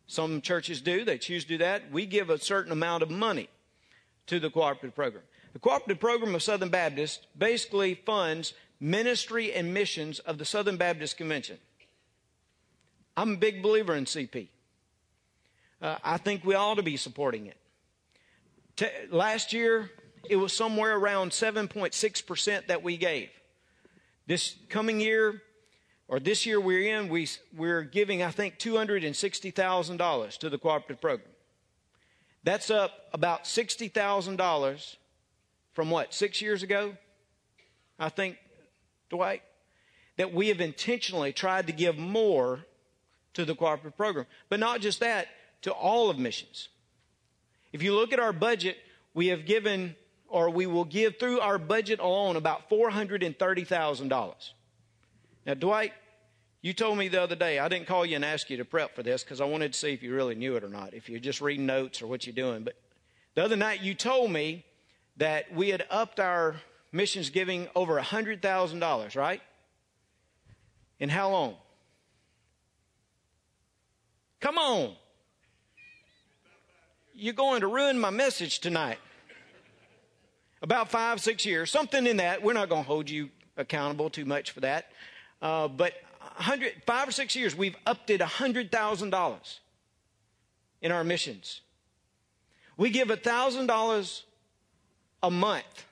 Some 0.06 0.40
churches 0.40 0.82
do, 0.82 1.04
they 1.04 1.18
choose 1.18 1.46
to 1.46 1.50
do 1.50 1.58
that. 1.58 1.92
We 1.92 2.06
give 2.06 2.30
a 2.30 2.38
certain 2.38 2.72
amount 2.72 3.02
of 3.02 3.10
money 3.10 3.50
to 4.28 4.40
the 4.40 4.52
cooperative 4.52 4.94
program. 4.94 5.24
The 5.54 5.60
cooperative 5.60 6.00
program 6.00 6.36
of 6.36 6.44
Southern 6.44 6.70
Baptist 6.70 7.26
basically 7.36 7.96
funds 7.96 8.54
ministry 8.80 9.52
and 9.52 9.74
missions 9.74 10.20
of 10.20 10.38
the 10.38 10.46
Southern 10.46 10.78
Baptist 10.78 11.18
Convention. 11.18 11.58
I'm 13.18 13.34
a 13.34 13.38
big 13.38 13.64
believer 13.64 13.96
in 13.96 14.06
CP. 14.06 14.50
Uh, 15.82 15.96
I 16.04 16.18
think 16.18 16.46
we 16.46 16.54
ought 16.54 16.76
to 16.76 16.84
be 16.84 16.98
supporting 16.98 17.48
it. 17.48 17.58
Last 19.12 19.54
year, 19.54 19.92
it 20.30 20.36
was 20.36 20.54
somewhere 20.54 20.96
around 20.96 21.32
7.6% 21.32 22.68
that 22.68 22.84
we 22.84 22.98
gave. 22.98 23.30
This 24.26 24.56
coming 24.70 25.00
year, 25.00 25.42
or 26.08 26.20
this 26.20 26.46
year 26.46 26.60
we're 26.60 26.98
in, 26.98 27.10
we, 27.10 27.28
we're 27.56 27.84
giving, 27.84 28.24
I 28.24 28.32
think, 28.32 28.58
$260,000 28.58 30.38
to 30.38 30.50
the 30.50 30.58
cooperative 30.58 31.02
program. 31.02 31.30
That's 32.44 32.70
up 32.70 32.92
about 33.14 33.44
$60,000 33.46 34.96
from 35.74 35.90
what, 35.90 36.14
six 36.14 36.42
years 36.42 36.64
ago? 36.64 36.96
I 38.00 38.10
think, 38.10 38.38
Dwight, 39.10 39.44
that 40.18 40.34
we 40.34 40.50
have 40.50 40.62
intentionally 40.62 41.34
tried 41.34 41.68
to 41.68 41.74
give 41.74 41.98
more 41.98 42.66
to 43.34 43.46
the 43.46 43.56
cooperative 43.56 43.98
program. 43.98 44.26
But 44.50 44.60
not 44.60 44.82
just 44.82 45.00
that, 45.00 45.28
to 45.64 45.72
all 45.72 46.10
of 46.10 46.18
missions. 46.18 46.70
If 47.74 47.82
you 47.82 47.96
look 47.96 48.14
at 48.14 48.20
our 48.20 48.32
budget, 48.32 48.78
we 49.16 49.28
have 49.28 49.46
given 49.46 49.96
or 50.28 50.50
we 50.50 50.66
will 50.66 50.86
give 50.86 51.20
through 51.20 51.40
our 51.42 51.58
budget 51.58 52.00
alone 52.00 52.36
about 52.36 52.70
$430,000. 52.70 54.34
Now, 55.46 55.54
Dwight, 55.54 55.94
you 56.62 56.74
told 56.74 56.98
me 56.98 57.08
the 57.08 57.22
other 57.22 57.36
day, 57.36 57.60
I 57.60 57.68
didn't 57.68 57.88
call 57.88 58.06
you 58.06 58.16
and 58.16 58.24
ask 58.24 58.50
you 58.50 58.58
to 58.58 58.66
prep 58.66 58.96
for 58.96 59.04
this 59.04 59.24
because 59.24 59.42
I 59.42 59.46
wanted 59.46 59.74
to 59.74 59.80
see 59.80 59.92
if 59.92 60.02
you 60.02 60.14
really 60.16 60.36
knew 60.36 60.56
it 60.56 60.64
or 60.64 60.70
not, 60.70 60.94
if 60.94 61.10
you're 61.10 61.20
just 61.20 61.42
reading 61.42 61.66
notes 61.66 62.02
or 62.02 62.08
what 62.08 62.26
you're 62.26 62.36
doing. 62.36 62.64
But 62.64 62.76
the 63.36 63.44
other 63.44 63.56
night 63.56 63.82
you 63.82 63.94
told 63.94 64.32
me 64.32 64.66
that 65.18 65.54
we 65.54 65.70
had 65.70 65.86
upped 65.90 66.20
our 66.20 66.56
missions 66.92 67.30
giving 67.30 67.68
over 67.76 68.00
$100,000, 68.00 69.16
right? 69.16 69.42
In 71.00 71.10
how 71.10 71.30
long? 71.30 71.56
Come 74.40 74.58
on 74.58 74.96
you're 77.16 77.34
going 77.34 77.62
to 77.62 77.68
ruin 77.68 78.00
my 78.00 78.10
message 78.10 78.60
tonight. 78.60 78.98
About 80.62 80.90
five, 80.90 81.20
six 81.20 81.46
years, 81.46 81.70
something 81.70 82.08
in 82.08 82.18
that. 82.18 82.42
We're 82.42 82.54
not 82.54 82.70
going 82.70 82.84
to 82.84 82.88
hold 82.88 83.10
you 83.10 83.30
accountable 83.58 84.10
too 84.10 84.26
much 84.26 84.52
for 84.52 84.62
that. 84.62 84.92
Uh, 85.42 85.68
but 85.68 85.94
five 86.86 87.08
or 87.08 87.12
six 87.12 87.36
years, 87.36 87.56
we've 87.56 87.76
upped 87.86 88.10
it 88.10 88.22
$100,000 88.22 89.60
in 90.82 90.92
our 90.92 91.04
missions. 91.04 91.62
We 92.78 92.90
give 92.90 93.10
$1,000 93.10 94.22
a 95.22 95.32
month 95.32 95.86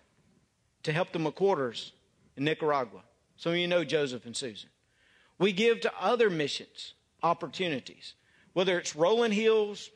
to 0.83 0.91
help 0.91 1.11
the 1.11 1.19
McQuarters 1.19 1.91
in 2.37 2.45
Nicaragua. 2.45 3.01
Some 3.37 3.51
of 3.51 3.57
you 3.57 3.67
know 3.67 3.83
Joseph 3.83 4.25
and 4.25 4.35
Susan. 4.35 4.69
We 5.37 5.51
give 5.51 5.81
to 5.81 5.91
other 5.99 6.29
missions 6.29 6.93
opportunities, 7.23 8.13
whether 8.53 8.79
it's 8.79 8.95
Rolling 8.95 9.31
Hills, 9.31 9.89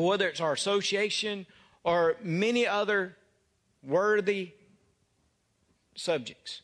whether 0.00 0.28
it's 0.28 0.40
our 0.40 0.52
association 0.52 1.46
or 1.84 2.16
many 2.22 2.66
other 2.66 3.16
worthy 3.82 4.52
subjects 5.94 6.62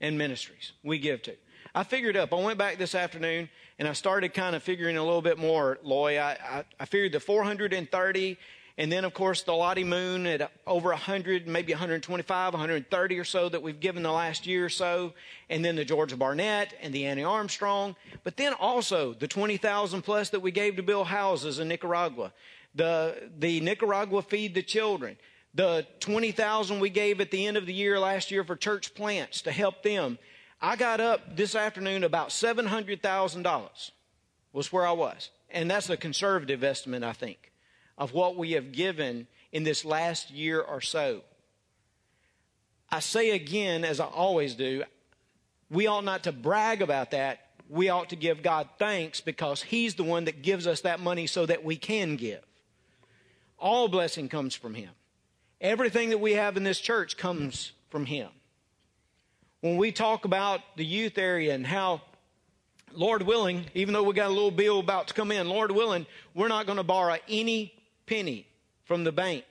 and 0.00 0.18
ministries 0.18 0.72
we 0.82 0.98
give 0.98 1.22
to. 1.22 1.34
I 1.74 1.84
figured 1.84 2.16
up. 2.16 2.32
I 2.32 2.36
went 2.36 2.58
back 2.58 2.76
this 2.78 2.94
afternoon 2.94 3.48
and 3.78 3.88
I 3.88 3.94
started 3.94 4.34
kind 4.34 4.54
of 4.54 4.62
figuring 4.62 4.96
a 4.96 5.02
little 5.02 5.22
bit 5.22 5.38
more, 5.38 5.78
Loy. 5.82 6.18
I, 6.18 6.32
I, 6.32 6.64
I 6.78 6.84
figured 6.84 7.12
the 7.12 7.20
430 7.20 8.36
and 8.78 8.90
then, 8.90 9.04
of 9.04 9.12
course, 9.12 9.42
the 9.42 9.52
Lottie 9.52 9.84
Moon 9.84 10.26
at 10.26 10.50
over 10.66 10.88
100, 10.90 11.46
maybe 11.46 11.72
125, 11.72 12.54
130 12.54 13.18
or 13.18 13.24
so 13.24 13.48
that 13.48 13.62
we've 13.62 13.80
given 13.80 14.02
the 14.02 14.10
last 14.10 14.46
year 14.46 14.64
or 14.64 14.70
so. 14.70 15.12
And 15.50 15.64
then 15.64 15.76
the 15.76 15.84
Georgia 15.84 16.16
Barnett 16.16 16.72
and 16.80 16.94
the 16.94 17.04
Annie 17.04 17.24
Armstrong. 17.24 17.96
But 18.24 18.38
then 18.38 18.54
also 18.54 19.12
the 19.12 19.28
20,000 19.28 20.02
plus 20.02 20.30
that 20.30 20.40
we 20.40 20.52
gave 20.52 20.76
to 20.76 20.82
build 20.82 21.08
houses 21.08 21.58
in 21.58 21.68
Nicaragua. 21.68 22.32
The, 22.74 23.30
the 23.38 23.60
Nicaragua 23.60 24.22
Feed 24.22 24.54
the 24.54 24.62
Children. 24.62 25.18
The 25.54 25.86
20,000 26.00 26.80
we 26.80 26.88
gave 26.88 27.20
at 27.20 27.30
the 27.30 27.46
end 27.46 27.58
of 27.58 27.66
the 27.66 27.74
year 27.74 28.00
last 28.00 28.30
year 28.30 28.42
for 28.42 28.56
church 28.56 28.94
plants 28.94 29.42
to 29.42 29.52
help 29.52 29.82
them. 29.82 30.18
I 30.62 30.76
got 30.76 30.98
up 30.98 31.36
this 31.36 31.54
afternoon 31.54 32.04
about 32.04 32.30
$700,000 32.30 33.90
was 34.54 34.72
where 34.72 34.86
I 34.86 34.92
was. 34.92 35.28
And 35.50 35.70
that's 35.70 35.90
a 35.90 35.98
conservative 35.98 36.64
estimate, 36.64 37.02
I 37.02 37.12
think 37.12 37.51
of 37.98 38.12
what 38.12 38.36
we 38.36 38.52
have 38.52 38.72
given 38.72 39.26
in 39.52 39.64
this 39.64 39.84
last 39.84 40.30
year 40.30 40.60
or 40.60 40.80
so. 40.80 41.22
I 42.90 43.00
say 43.00 43.30
again, 43.30 43.84
as 43.84 44.00
I 44.00 44.06
always 44.06 44.54
do, 44.54 44.84
we 45.70 45.86
ought 45.86 46.04
not 46.04 46.24
to 46.24 46.32
brag 46.32 46.82
about 46.82 47.12
that. 47.12 47.40
we 47.68 47.88
ought 47.88 48.10
to 48.10 48.16
give 48.16 48.42
God 48.42 48.68
thanks 48.78 49.22
because 49.22 49.62
He's 49.62 49.94
the 49.94 50.04
one 50.04 50.24
that 50.26 50.42
gives 50.42 50.66
us 50.66 50.82
that 50.82 51.00
money 51.00 51.26
so 51.26 51.46
that 51.46 51.64
we 51.64 51.76
can 51.76 52.16
give. 52.16 52.44
All 53.58 53.88
blessing 53.88 54.28
comes 54.28 54.54
from 54.54 54.74
Him. 54.74 54.90
Everything 55.60 56.10
that 56.10 56.18
we 56.18 56.32
have 56.32 56.56
in 56.56 56.64
this 56.64 56.80
church 56.80 57.16
comes 57.16 57.72
from 57.88 58.04
Him. 58.04 58.28
When 59.60 59.76
we 59.76 59.92
talk 59.92 60.24
about 60.24 60.60
the 60.76 60.84
youth 60.84 61.16
area 61.16 61.54
and 61.54 61.66
how, 61.66 62.02
Lord 62.92 63.22
willing, 63.22 63.64
even 63.74 63.94
though 63.94 64.02
we 64.02 64.12
got 64.12 64.28
a 64.28 64.34
little 64.34 64.50
bill 64.50 64.80
about 64.80 65.08
to 65.08 65.14
come 65.14 65.30
in, 65.32 65.48
Lord 65.48 65.70
willing, 65.70 66.04
we're 66.34 66.48
not 66.48 66.66
going 66.66 66.78
to 66.78 66.84
borrow 66.84 67.16
any 67.28 67.72
penny 68.12 68.46
from 68.84 69.04
the 69.04 69.12
bank 69.12 69.44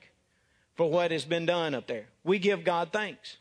for 0.75 0.87
what 0.87 1.09
has 1.09 1.25
been 1.25 1.47
done 1.47 1.73
up 1.73 1.87
there. 1.87 2.05
We 2.23 2.37
give 2.37 2.63
God 2.63 2.89
thanks. 2.93 3.37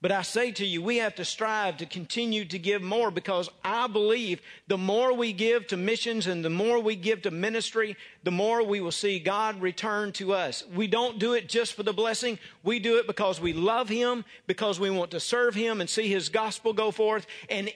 But 0.00 0.12
I 0.12 0.22
say 0.22 0.50
to 0.52 0.64
you, 0.64 0.82
we 0.82 0.96
have 0.98 1.14
to 1.16 1.26
strive 1.26 1.76
to 1.78 1.86
continue 1.86 2.46
to 2.46 2.58
give 2.58 2.80
more 2.82 3.10
because 3.10 3.50
I 3.62 3.86
believe 3.86 4.40
the 4.66 4.78
more 4.78 5.14
we 5.14 5.34
give 5.34 5.66
to 5.68 5.76
missions 5.76 6.26
and 6.26 6.42
the 6.42 6.50
more 6.50 6.78
we 6.78 6.96
give 6.96 7.22
to 7.22 7.30
ministry, 7.30 7.96
the 8.22 8.30
more 8.30 8.62
we 8.62 8.80
will 8.80 8.92
see 8.92 9.18
God 9.18 9.60
return 9.60 10.12
to 10.12 10.32
us. 10.32 10.64
We 10.74 10.86
don't 10.86 11.18
do 11.18 11.34
it 11.34 11.48
just 11.48 11.74
for 11.74 11.82
the 11.82 11.92
blessing. 11.92 12.38
We 12.62 12.78
do 12.78 12.96
it 12.96 13.06
because 13.06 13.42
we 13.42 13.52
love 13.52 13.90
Him, 13.90 14.24
because 14.46 14.80
we 14.80 14.88
want 14.90 15.10
to 15.10 15.20
serve 15.20 15.54
Him 15.54 15.80
and 15.82 15.88
see 15.88 16.08
His 16.08 16.30
gospel 16.30 16.72
go 16.72 16.90
forth. 16.90 17.26
And 17.50 17.70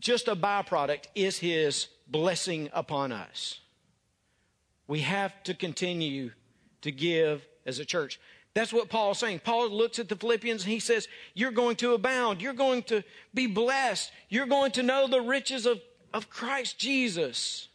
just 0.00 0.26
a 0.26 0.34
byproduct 0.34 1.04
is 1.14 1.38
His 1.38 1.86
blessing 2.08 2.70
upon 2.72 3.12
us. 3.12 3.61
We 4.92 5.00
have 5.00 5.42
to 5.44 5.54
continue 5.54 6.32
to 6.82 6.92
give 6.92 7.48
as 7.64 7.78
a 7.78 7.84
church. 7.86 8.20
That's 8.52 8.74
what 8.74 8.90
Paul's 8.90 9.20
saying. 9.20 9.40
Paul 9.42 9.70
looks 9.70 9.98
at 9.98 10.10
the 10.10 10.16
Philippians 10.16 10.64
and 10.64 10.70
he 10.70 10.80
says, 10.80 11.08
You're 11.32 11.50
going 11.50 11.76
to 11.76 11.94
abound. 11.94 12.42
You're 12.42 12.52
going 12.52 12.82
to 12.82 13.02
be 13.32 13.46
blessed. 13.46 14.12
You're 14.28 14.44
going 14.44 14.72
to 14.72 14.82
know 14.82 15.06
the 15.06 15.22
riches 15.22 15.64
of, 15.64 15.80
of 16.12 16.28
Christ 16.28 16.78
Jesus. 16.78 17.68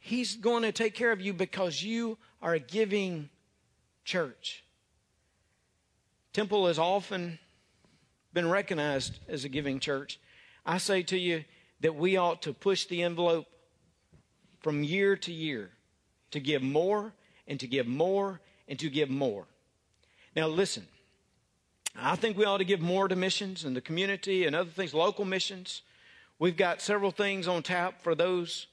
He's 0.00 0.34
going 0.34 0.64
to 0.64 0.72
take 0.72 0.96
care 0.96 1.12
of 1.12 1.20
you 1.20 1.32
because 1.32 1.84
you 1.84 2.18
are 2.42 2.54
a 2.54 2.58
giving 2.58 3.28
church. 4.04 4.64
Temple 6.32 6.66
has 6.66 6.80
often 6.80 7.38
been 8.32 8.50
recognized 8.50 9.20
as 9.28 9.44
a 9.44 9.48
giving 9.48 9.78
church. 9.78 10.18
I 10.66 10.78
say 10.78 11.04
to 11.04 11.16
you 11.16 11.44
that 11.78 11.94
we 11.94 12.16
ought 12.16 12.42
to 12.42 12.52
push 12.52 12.86
the 12.86 13.04
envelope 13.04 13.46
from 14.60 14.82
year 14.82 15.16
to 15.16 15.32
year 15.32 15.70
to 16.30 16.40
give 16.40 16.62
more 16.62 17.12
and 17.46 17.58
to 17.60 17.66
give 17.66 17.86
more 17.86 18.40
and 18.68 18.78
to 18.78 18.90
give 18.90 19.10
more. 19.10 19.46
Now, 20.36 20.46
listen, 20.46 20.86
I 21.96 22.16
think 22.16 22.36
we 22.36 22.44
ought 22.44 22.58
to 22.58 22.64
give 22.64 22.80
more 22.80 23.08
to 23.08 23.16
missions 23.16 23.64
and 23.64 23.74
the 23.74 23.80
community 23.80 24.46
and 24.46 24.54
other 24.54 24.70
things, 24.70 24.94
local 24.94 25.24
missions. 25.24 25.82
We've 26.38 26.56
got 26.56 26.80
several 26.80 27.10
things 27.10 27.48
on 27.48 27.62
tap 27.62 28.02
for 28.02 28.14
those, 28.14 28.66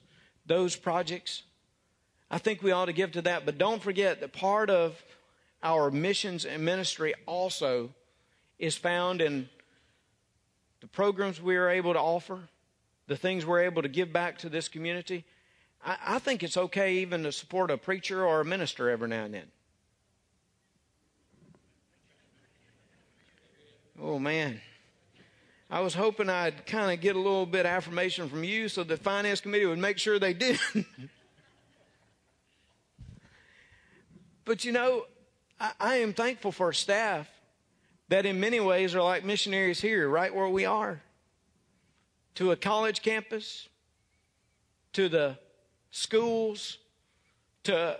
those 0.46 0.76
projects. 0.76 1.42
I 2.30 2.38
think 2.38 2.62
we 2.62 2.72
ought 2.72 2.86
to 2.86 2.92
give 2.92 3.12
to 3.12 3.22
that, 3.22 3.44
but 3.44 3.58
don't 3.58 3.82
forget 3.82 4.20
that 4.20 4.32
part 4.32 4.70
of 4.70 5.02
our 5.62 5.90
missions 5.90 6.44
and 6.44 6.64
ministry 6.64 7.14
also 7.26 7.90
is 8.58 8.76
found 8.76 9.20
in 9.20 9.48
the 10.80 10.86
programs 10.86 11.40
we 11.40 11.56
are 11.56 11.68
able 11.68 11.92
to 11.94 12.00
offer, 12.00 12.38
the 13.06 13.16
things 13.16 13.44
we're 13.44 13.62
able 13.62 13.82
to 13.82 13.88
give 13.88 14.12
back 14.12 14.38
to 14.38 14.48
this 14.48 14.68
community. 14.68 15.24
I, 15.86 15.96
I 16.06 16.18
think 16.18 16.42
it's 16.42 16.56
okay 16.56 16.96
even 16.96 17.22
to 17.22 17.32
support 17.32 17.70
a 17.70 17.78
preacher 17.78 18.26
or 18.26 18.40
a 18.40 18.44
minister 18.44 18.90
every 18.90 19.08
now 19.08 19.24
and 19.24 19.34
then. 19.34 19.46
Oh, 24.02 24.18
man. 24.18 24.60
I 25.70 25.80
was 25.80 25.94
hoping 25.94 26.28
I'd 26.28 26.66
kind 26.66 26.92
of 26.92 27.00
get 27.00 27.16
a 27.16 27.18
little 27.18 27.46
bit 27.46 27.60
of 27.60 27.72
affirmation 27.72 28.28
from 28.28 28.44
you 28.44 28.68
so 28.68 28.84
the 28.84 28.96
finance 28.96 29.40
committee 29.40 29.64
would 29.66 29.78
make 29.78 29.98
sure 29.98 30.18
they 30.18 30.34
did. 30.34 30.60
but 34.44 34.64
you 34.64 34.72
know, 34.72 35.06
I, 35.58 35.72
I, 35.80 35.96
am 35.96 36.12
thankful 36.12 36.52
for 36.52 36.72
staff 36.72 37.28
that 38.08 38.26
in 38.26 38.38
many 38.38 38.60
ways 38.60 38.94
are 38.94 39.02
like 39.02 39.24
missionaries 39.24 39.80
here, 39.80 40.08
right 40.08 40.32
where 40.32 40.48
we 40.48 40.66
are. 40.66 41.02
To 42.36 42.52
a 42.52 42.56
college 42.56 43.02
campus, 43.02 43.68
to 44.92 45.08
the 45.08 45.38
schools, 45.96 46.76
to 47.64 47.98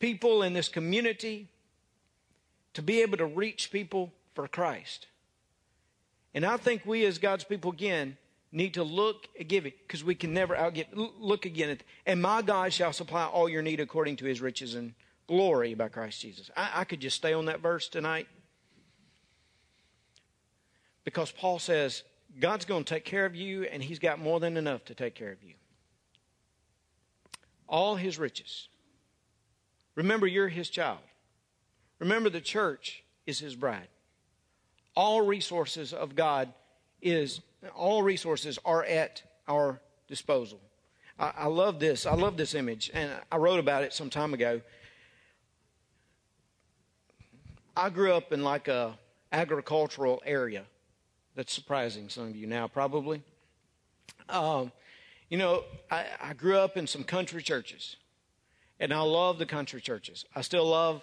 people 0.00 0.42
in 0.42 0.52
this 0.52 0.68
community, 0.68 1.48
to 2.74 2.82
be 2.82 3.02
able 3.02 3.16
to 3.16 3.26
reach 3.26 3.70
people 3.70 4.12
for 4.34 4.48
Christ. 4.48 5.06
And 6.34 6.44
I 6.44 6.56
think 6.56 6.84
we 6.84 7.04
as 7.04 7.18
God's 7.18 7.44
people 7.44 7.70
again 7.70 8.16
need 8.50 8.74
to 8.74 8.82
look 8.82 9.28
at 9.38 9.46
giving 9.46 9.72
because 9.86 10.02
we 10.02 10.16
can 10.16 10.34
never 10.34 10.56
outgive. 10.56 10.86
Look 10.92 11.46
again 11.46 11.70
at, 11.70 11.84
and 12.06 12.20
my 12.20 12.42
God 12.42 12.72
shall 12.72 12.92
supply 12.92 13.24
all 13.24 13.48
your 13.48 13.62
need 13.62 13.78
according 13.78 14.16
to 14.16 14.24
his 14.24 14.40
riches 14.40 14.74
and 14.74 14.94
glory 15.28 15.74
by 15.74 15.88
Christ 15.88 16.20
Jesus. 16.20 16.50
I, 16.56 16.70
I 16.74 16.84
could 16.84 17.00
just 17.00 17.16
stay 17.16 17.32
on 17.32 17.44
that 17.44 17.60
verse 17.60 17.88
tonight 17.88 18.26
because 21.04 21.30
Paul 21.30 21.60
says 21.60 22.02
God's 22.40 22.64
going 22.64 22.82
to 22.84 22.94
take 22.94 23.04
care 23.04 23.26
of 23.26 23.36
you 23.36 23.62
and 23.64 23.80
he's 23.80 24.00
got 24.00 24.18
more 24.18 24.40
than 24.40 24.56
enough 24.56 24.84
to 24.86 24.94
take 24.94 25.14
care 25.14 25.30
of 25.30 25.42
you. 25.42 25.54
All 27.72 27.96
his 27.96 28.20
riches. 28.20 28.68
Remember, 29.96 30.28
you're 30.28 30.48
his 30.48 30.70
child. 30.70 31.00
Remember, 31.98 32.30
the 32.30 32.40
church 32.40 33.02
is 33.26 33.40
his 33.40 33.56
bride 33.56 33.88
all 34.94 35.22
resources 35.22 35.92
of 35.92 36.14
God 36.14 36.52
is 37.00 37.40
all 37.74 38.02
resources 38.02 38.58
are 38.64 38.84
at 38.84 39.22
our 39.48 39.80
disposal. 40.08 40.60
I, 41.18 41.32
I, 41.38 41.46
love 41.46 41.78
this. 41.78 42.06
I 42.06 42.14
love 42.14 42.36
this 42.36 42.54
image, 42.54 42.90
and 42.92 43.10
I 43.30 43.36
wrote 43.36 43.60
about 43.60 43.84
it 43.84 43.92
some 43.92 44.10
time 44.10 44.34
ago. 44.34 44.60
I 47.76 47.88
grew 47.90 48.12
up 48.12 48.32
in 48.32 48.42
like 48.42 48.68
a 48.68 48.98
agricultural 49.32 50.22
area. 50.26 50.64
That's 51.34 51.52
surprising 51.52 52.08
some 52.08 52.24
of 52.24 52.36
you 52.36 52.46
now, 52.46 52.68
probably. 52.68 53.22
Um, 54.28 54.72
you 55.32 55.38
know, 55.38 55.64
I, 55.90 56.04
I 56.22 56.32
grew 56.34 56.58
up 56.58 56.76
in 56.76 56.86
some 56.86 57.04
country 57.04 57.42
churches, 57.42 57.96
and 58.78 58.92
I 58.92 59.00
love 59.00 59.38
the 59.38 59.46
country 59.46 59.80
churches. 59.80 60.26
I 60.36 60.42
still 60.42 60.68
love 60.68 61.00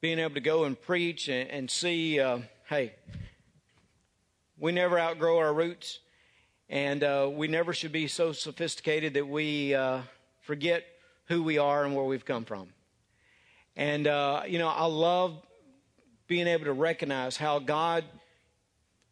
being 0.00 0.18
able 0.18 0.34
to 0.34 0.40
go 0.40 0.64
and 0.64 0.78
preach 0.80 1.28
and, 1.28 1.48
and 1.48 1.70
see. 1.70 2.18
Uh, 2.18 2.38
hey, 2.68 2.96
we 4.58 4.72
never 4.72 4.98
outgrow 4.98 5.38
our 5.38 5.54
roots, 5.54 6.00
and 6.68 7.04
uh, 7.04 7.30
we 7.32 7.46
never 7.46 7.72
should 7.72 7.92
be 7.92 8.08
so 8.08 8.32
sophisticated 8.32 9.14
that 9.14 9.28
we 9.28 9.72
uh, 9.72 10.00
forget 10.40 10.82
who 11.28 11.44
we 11.44 11.58
are 11.58 11.84
and 11.84 11.94
where 11.94 12.04
we've 12.04 12.24
come 12.24 12.44
from. 12.44 12.70
And, 13.76 14.08
uh, 14.08 14.42
you 14.48 14.58
know, 14.58 14.66
I 14.66 14.86
love 14.86 15.46
being 16.26 16.48
able 16.48 16.64
to 16.64 16.72
recognize 16.72 17.36
how 17.36 17.60
God 17.60 18.02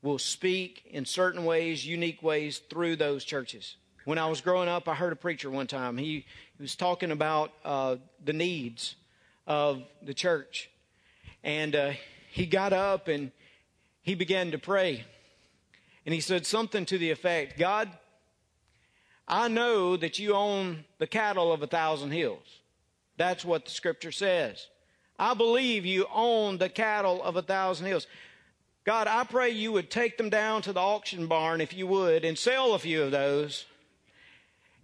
will 0.02 0.18
speak 0.18 0.82
in 0.90 1.04
certain 1.04 1.44
ways, 1.44 1.86
unique 1.86 2.24
ways 2.24 2.58
through 2.58 2.96
those 2.96 3.24
churches. 3.24 3.76
When 4.08 4.16
I 4.16 4.24
was 4.24 4.40
growing 4.40 4.70
up, 4.70 4.88
I 4.88 4.94
heard 4.94 5.12
a 5.12 5.16
preacher 5.16 5.50
one 5.50 5.66
time. 5.66 5.98
He, 5.98 6.24
he 6.56 6.62
was 6.62 6.76
talking 6.76 7.10
about 7.10 7.52
uh, 7.62 7.96
the 8.24 8.32
needs 8.32 8.96
of 9.46 9.82
the 10.00 10.14
church. 10.14 10.70
And 11.44 11.76
uh, 11.76 11.90
he 12.30 12.46
got 12.46 12.72
up 12.72 13.08
and 13.08 13.32
he 14.00 14.14
began 14.14 14.50
to 14.52 14.58
pray. 14.58 15.04
And 16.06 16.14
he 16.14 16.22
said 16.22 16.46
something 16.46 16.86
to 16.86 16.96
the 16.96 17.10
effect 17.10 17.58
God, 17.58 17.90
I 19.28 19.48
know 19.48 19.94
that 19.98 20.18
you 20.18 20.32
own 20.32 20.86
the 20.96 21.06
cattle 21.06 21.52
of 21.52 21.62
a 21.62 21.66
thousand 21.66 22.12
hills. 22.12 22.60
That's 23.18 23.44
what 23.44 23.66
the 23.66 23.70
scripture 23.70 24.10
says. 24.10 24.68
I 25.18 25.34
believe 25.34 25.84
you 25.84 26.06
own 26.14 26.56
the 26.56 26.70
cattle 26.70 27.22
of 27.22 27.36
a 27.36 27.42
thousand 27.42 27.88
hills. 27.88 28.06
God, 28.86 29.06
I 29.06 29.24
pray 29.24 29.50
you 29.50 29.70
would 29.72 29.90
take 29.90 30.16
them 30.16 30.30
down 30.30 30.62
to 30.62 30.72
the 30.72 30.80
auction 30.80 31.26
barn, 31.26 31.60
if 31.60 31.74
you 31.74 31.86
would, 31.88 32.24
and 32.24 32.38
sell 32.38 32.72
a 32.72 32.78
few 32.78 33.02
of 33.02 33.10
those. 33.10 33.66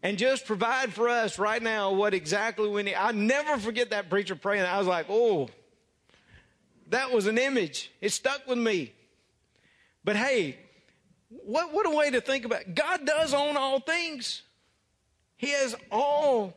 And 0.05 0.19
just 0.19 0.45
provide 0.45 0.93
for 0.93 1.09
us 1.09 1.38
right 1.38 1.62
now 1.62 1.93
what 1.93 2.12
exactly 2.12 2.69
we 2.69 2.83
need. 2.83 2.95
I 2.95 3.12
never 3.12 3.57
forget 3.57 3.90
that 3.90 4.11
preacher 4.11 4.37
praying. 4.37 4.67
I 4.67 4.77
was 4.77 4.87
like, 4.87 5.07
oh, 5.09 5.49
that 6.90 7.11
was 7.11 7.27
an 7.27 7.38
image. 7.38 7.90
It 8.03 8.11
stuck 8.11 8.47
with 8.47 8.59
me. 8.59 8.93
But 10.05 10.17
hey, 10.17 10.59
what, 11.31 11.73
what 11.73 11.87
a 11.87 11.97
way 11.97 12.11
to 12.11 12.21
think 12.21 12.45
about 12.45 12.61
it. 12.61 12.75
God 12.75 13.07
does 13.07 13.33
own 13.33 13.57
all 13.57 13.81
things. 13.81 14.43
He 15.38 15.49
has 15.53 15.75
all 15.90 16.53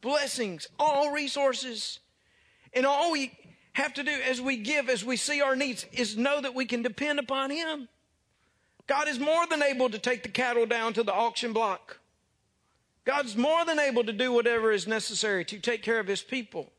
blessings, 0.00 0.68
all 0.78 1.10
resources. 1.10 1.98
And 2.72 2.86
all 2.86 3.10
we 3.10 3.32
have 3.72 3.92
to 3.94 4.04
do 4.04 4.12
as 4.30 4.40
we 4.40 4.56
give, 4.56 4.88
as 4.88 5.04
we 5.04 5.16
see 5.16 5.42
our 5.42 5.56
needs, 5.56 5.84
is 5.92 6.16
know 6.16 6.40
that 6.40 6.54
we 6.54 6.64
can 6.64 6.82
depend 6.82 7.18
upon 7.18 7.50
Him. 7.50 7.88
God 8.86 9.08
is 9.08 9.18
more 9.18 9.48
than 9.48 9.64
able 9.64 9.90
to 9.90 9.98
take 9.98 10.22
the 10.22 10.28
cattle 10.28 10.64
down 10.64 10.92
to 10.92 11.02
the 11.02 11.12
auction 11.12 11.52
block. 11.52 11.98
God's 13.04 13.36
more 13.36 13.64
than 13.64 13.78
able 13.78 14.04
to 14.04 14.12
do 14.12 14.32
whatever 14.32 14.72
is 14.72 14.86
necessary 14.86 15.44
to 15.46 15.58
take 15.58 15.82
care 15.82 16.00
of 16.00 16.06
His 16.06 16.22
people. 16.22 16.72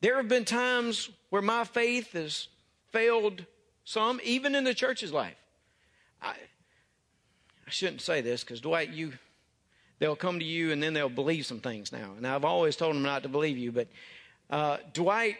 There 0.00 0.16
have 0.16 0.28
been 0.28 0.44
times 0.44 1.10
where 1.30 1.42
my 1.42 1.64
faith 1.64 2.12
has 2.12 2.48
failed 2.90 3.44
some, 3.84 4.20
even 4.22 4.54
in 4.54 4.64
the 4.64 4.74
church's 4.74 5.12
life. 5.12 5.36
I, 6.22 6.30
I 7.66 7.70
shouldn't 7.70 8.00
say 8.00 8.20
this 8.20 8.42
because 8.42 8.60
Dwight, 8.60 8.90
you, 8.90 9.12
they'll 9.98 10.16
come 10.16 10.38
to 10.38 10.44
you 10.44 10.72
and 10.72 10.82
then 10.82 10.94
they'll 10.94 11.08
believe 11.08 11.44
some 11.44 11.60
things 11.60 11.92
now. 11.92 12.12
And 12.16 12.26
I've 12.26 12.44
always 12.44 12.76
told 12.76 12.94
them 12.94 13.02
not 13.02 13.24
to 13.24 13.28
believe 13.28 13.58
you, 13.58 13.72
but 13.72 13.88
uh, 14.48 14.78
Dwight, 14.94 15.36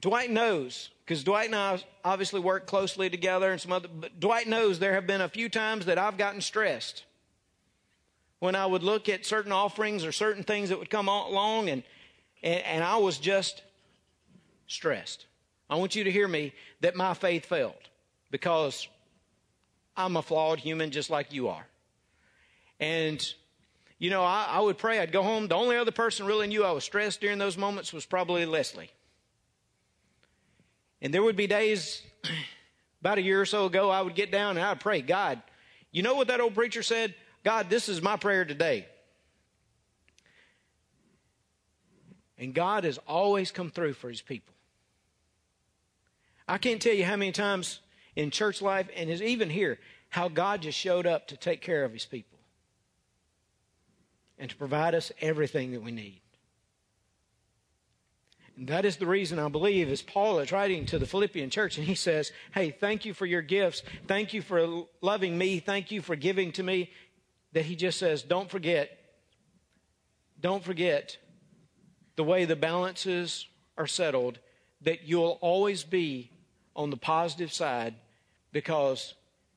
Dwight 0.00 0.30
knows 0.30 0.90
because 1.04 1.22
Dwight 1.22 1.46
and 1.46 1.54
I 1.54 1.82
obviously 2.04 2.40
work 2.40 2.66
closely 2.66 3.10
together 3.10 3.52
and 3.52 3.60
some 3.60 3.72
other. 3.72 3.88
But 3.88 4.18
Dwight 4.18 4.48
knows 4.48 4.78
there 4.78 4.94
have 4.94 5.06
been 5.06 5.20
a 5.20 5.28
few 5.28 5.48
times 5.48 5.86
that 5.86 5.98
I've 5.98 6.16
gotten 6.16 6.40
stressed 6.40 7.04
when 8.40 8.54
I 8.54 8.66
would 8.66 8.82
look 8.82 9.08
at 9.08 9.24
certain 9.24 9.52
offerings 9.52 10.04
or 10.04 10.12
certain 10.12 10.42
things 10.42 10.68
that 10.70 10.78
would 10.78 10.90
come 10.90 11.08
along, 11.08 11.70
and 11.70 11.82
and, 12.42 12.62
and 12.64 12.84
I 12.84 12.96
was 12.96 13.18
just 13.18 13.62
stressed. 14.66 15.26
I 15.68 15.76
want 15.76 15.94
you 15.94 16.04
to 16.04 16.10
hear 16.10 16.26
me 16.26 16.52
that 16.80 16.96
my 16.96 17.14
faith 17.14 17.46
failed 17.46 17.74
because 18.30 18.88
I'm 19.96 20.16
a 20.16 20.22
flawed 20.22 20.58
human 20.58 20.90
just 20.90 21.10
like 21.10 21.32
you 21.32 21.48
are. 21.48 21.66
And, 22.78 23.24
you 23.98 24.10
know, 24.10 24.22
I, 24.24 24.46
I, 24.48 24.60
would 24.60 24.78
pray, 24.78 24.98
I'd 25.00 25.12
go 25.12 25.22
home. 25.22 25.48
The 25.48 25.54
only 25.54 25.76
other 25.76 25.90
person 25.90 26.26
really 26.26 26.46
knew 26.46 26.64
I 26.64 26.72
was 26.72 26.84
stressed 26.84 27.20
during 27.20 27.38
those 27.38 27.58
moments 27.58 27.92
was 27.92 28.06
probably 28.06 28.46
Leslie. 28.46 28.90
And 31.02 31.12
there 31.12 31.22
would 31.22 31.36
be 31.36 31.46
days, 31.46 32.02
about 33.00 33.18
a 33.18 33.22
year 33.22 33.40
or 33.40 33.46
so 33.46 33.66
ago, 33.66 33.90
I 33.90 34.02
would 34.02 34.14
get 34.14 34.32
down 34.32 34.56
and 34.56 34.64
I'd 34.64 34.80
pray, 34.80 35.02
God, 35.02 35.42
you 35.92 36.02
know 36.02 36.14
what 36.14 36.28
that 36.28 36.40
old 36.40 36.54
preacher 36.54 36.82
said? 36.82 37.14
God, 37.42 37.70
this 37.70 37.88
is 37.88 38.02
my 38.02 38.16
prayer 38.16 38.44
today. 38.44 38.86
And 42.38 42.54
God 42.54 42.84
has 42.84 42.98
always 43.06 43.50
come 43.50 43.70
through 43.70 43.94
for 43.94 44.08
his 44.08 44.22
people. 44.22 44.54
I 46.48 46.58
can't 46.58 46.80
tell 46.80 46.94
you 46.94 47.04
how 47.04 47.16
many 47.16 47.32
times 47.32 47.80
in 48.16 48.30
church 48.30 48.60
life 48.60 48.88
and 48.96 49.08
is 49.08 49.22
even 49.22 49.50
here 49.50 49.78
how 50.08 50.28
God 50.28 50.62
just 50.62 50.78
showed 50.78 51.06
up 51.06 51.28
to 51.28 51.36
take 51.36 51.60
care 51.60 51.84
of 51.84 51.92
his 51.92 52.04
people 52.04 52.38
and 54.38 54.50
to 54.50 54.56
provide 54.56 54.94
us 54.94 55.12
everything 55.20 55.72
that 55.72 55.82
we 55.82 55.92
need. 55.92 56.20
And 58.56 58.66
that 58.68 58.84
is 58.84 58.96
the 58.96 59.06
reason 59.06 59.38
I 59.38 59.48
believe 59.48 59.88
is 59.88 60.02
Paul 60.02 60.40
is 60.40 60.50
writing 60.50 60.86
to 60.86 60.98
the 60.98 61.06
Philippian 61.06 61.50
church 61.50 61.78
and 61.78 61.86
he 61.86 61.94
says, 61.94 62.32
Hey, 62.52 62.70
thank 62.70 63.04
you 63.04 63.14
for 63.14 63.26
your 63.26 63.42
gifts. 63.42 63.82
Thank 64.06 64.34
you 64.34 64.42
for 64.42 64.84
loving 65.00 65.38
me. 65.38 65.60
Thank 65.60 65.90
you 65.90 66.02
for 66.02 66.16
giving 66.16 66.52
to 66.52 66.62
me. 66.62 66.90
That 67.52 67.64
he 67.64 67.76
just 67.76 67.98
says, 67.98 68.22
Don't 68.22 68.50
forget, 68.50 68.96
don't 70.40 70.62
forget 70.62 71.18
the 72.16 72.24
way 72.24 72.44
the 72.44 72.56
balances 72.56 73.46
are 73.76 73.86
settled, 73.86 74.38
that 74.82 75.04
you'll 75.04 75.38
always 75.40 75.84
be 75.84 76.30
on 76.76 76.90
the 76.90 76.96
positive 76.96 77.52
side 77.52 77.94
because 78.52 79.14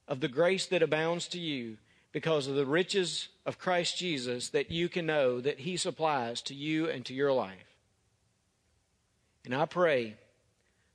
of 0.07 0.19
the 0.19 0.27
grace 0.27 0.65
that 0.67 0.83
abounds 0.83 1.27
to 1.29 1.39
you, 1.39 1.77
because 2.11 2.47
of 2.47 2.55
the 2.55 2.65
riches 2.65 3.29
of 3.45 3.59
Christ 3.59 3.97
Jesus 3.97 4.49
that 4.49 4.71
you 4.71 4.89
can 4.89 5.05
know 5.05 5.41
that 5.41 5.59
He 5.59 5.77
supplies 5.77 6.41
to 6.43 6.53
you 6.53 6.89
and 6.89 7.05
to 7.05 7.13
your 7.13 7.33
life. 7.33 7.75
And 9.45 9.53
I 9.53 9.65
pray 9.65 10.15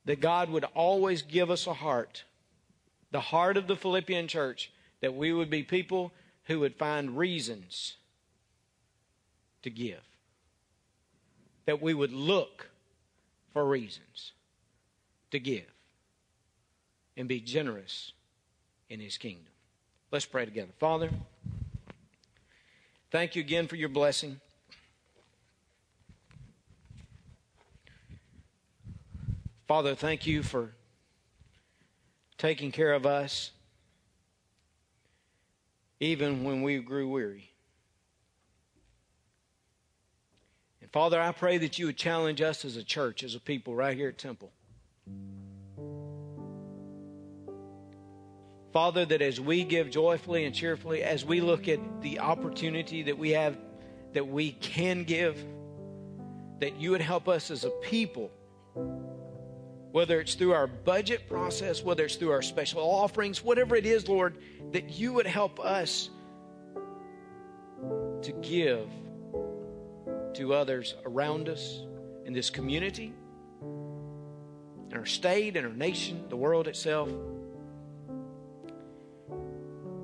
that 0.05 0.21
God 0.21 0.49
would 0.49 0.65
always 0.73 1.21
give 1.21 1.51
us 1.51 1.67
a 1.67 1.73
heart, 1.73 2.23
the 3.11 3.19
heart 3.19 3.57
of 3.57 3.67
the 3.67 3.75
Philippian 3.75 4.27
church, 4.27 4.71
that 5.01 5.15
we 5.15 5.31
would 5.33 5.49
be 5.49 5.63
people 5.63 6.11
who 6.49 6.59
would 6.59 6.75
find 6.75 7.15
reasons 7.15 7.95
to 9.61 9.69
give, 9.69 10.01
that 11.65 11.79
we 11.79 11.93
would 11.93 12.11
look 12.11 12.69
for 13.53 13.63
reasons 13.65 14.31
to 15.29 15.39
give 15.39 15.71
and 17.15 17.27
be 17.27 17.39
generous 17.39 18.13
in 18.89 18.99
his 18.99 19.15
kingdom. 19.15 19.45
Let's 20.11 20.25
pray 20.25 20.43
together. 20.43 20.71
Father, 20.79 21.11
thank 23.11 23.35
you 23.35 23.41
again 23.41 23.67
for 23.67 23.75
your 23.75 23.89
blessing. 23.89 24.39
Father, 29.67 29.93
thank 29.93 30.25
you 30.25 30.41
for 30.41 30.71
taking 32.39 32.71
care 32.71 32.93
of 32.93 33.05
us 33.05 33.51
even 35.99 36.43
when 36.43 36.61
we 36.61 36.79
grew 36.79 37.09
weary. 37.09 37.51
And 40.81 40.91
Father, 40.91 41.19
I 41.19 41.31
pray 41.31 41.57
that 41.57 41.77
you 41.77 41.87
would 41.87 41.97
challenge 41.97 42.41
us 42.41 42.63
as 42.63 42.77
a 42.77 42.83
church, 42.83 43.23
as 43.23 43.35
a 43.35 43.39
people 43.39 43.75
right 43.75 43.95
here 43.95 44.09
at 44.09 44.17
Temple. 44.17 44.51
Father, 48.71 49.03
that 49.05 49.21
as 49.21 49.41
we 49.41 49.63
give 49.63 49.89
joyfully 49.89 50.45
and 50.45 50.53
cheerfully, 50.53 51.03
as 51.03 51.25
we 51.25 51.41
look 51.41 51.67
at 51.67 51.79
the 52.01 52.19
opportunity 52.19 53.03
that 53.03 53.17
we 53.17 53.31
have, 53.31 53.57
that 54.13 54.27
we 54.27 54.51
can 54.51 55.03
give, 55.03 55.43
that 56.59 56.79
you 56.79 56.91
would 56.91 57.01
help 57.01 57.27
us 57.27 57.49
as 57.49 57.65
a 57.65 57.69
people, 57.81 58.31
whether 59.91 60.19
it's 60.19 60.35
through 60.35 60.53
our 60.53 60.67
budget 60.67 61.27
process, 61.27 61.83
whether 61.83 62.05
it's 62.05 62.15
through 62.15 62.31
our 62.31 62.41
special 62.41 62.81
offerings, 62.81 63.43
whatever 63.43 63.75
it 63.75 63.85
is, 63.85 64.07
Lord, 64.07 64.37
that 64.71 64.99
you 64.99 65.13
would 65.13 65.25
help 65.25 65.59
us 65.59 66.09
to 68.21 68.31
give 68.41 68.87
to 70.33 70.53
others 70.53 70.95
around 71.05 71.49
us 71.49 71.81
in 72.25 72.33
this 72.33 72.49
community, 72.49 73.13
in 73.61 74.97
our 74.97 75.05
state, 75.05 75.55
in 75.55 75.65
our 75.65 75.73
nation, 75.73 76.25
the 76.29 76.37
world 76.37 76.67
itself 76.67 77.09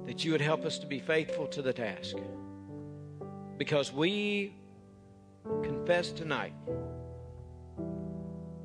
that 0.05 0.23
you 0.23 0.31
would 0.31 0.41
help 0.41 0.65
us 0.65 0.77
to 0.79 0.85
be 0.85 0.99
faithful 0.99 1.47
to 1.47 1.61
the 1.61 1.73
task. 1.73 2.15
Because 3.57 3.91
we 3.91 4.55
confess 5.63 6.11
tonight 6.11 6.53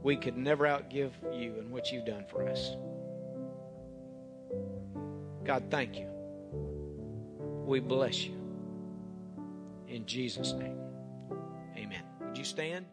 we 0.03 0.17
could 0.17 0.37
never 0.37 0.65
outgive 0.65 1.13
you 1.33 1.55
and 1.59 1.71
what 1.71 1.93
you've 1.93 2.07
done 2.07 2.25
for 2.29 2.49
us. 2.49 2.77
God, 5.45 5.65
thank 5.71 5.99
you. 5.99 6.07
We 7.67 7.81
bless 7.81 8.25
you. 8.25 8.37
In 9.89 10.07
Jesus' 10.07 10.53
name, 10.53 10.79
amen. 11.77 12.03
Would 12.21 12.39
you 12.39 12.45
stand? 12.45 12.87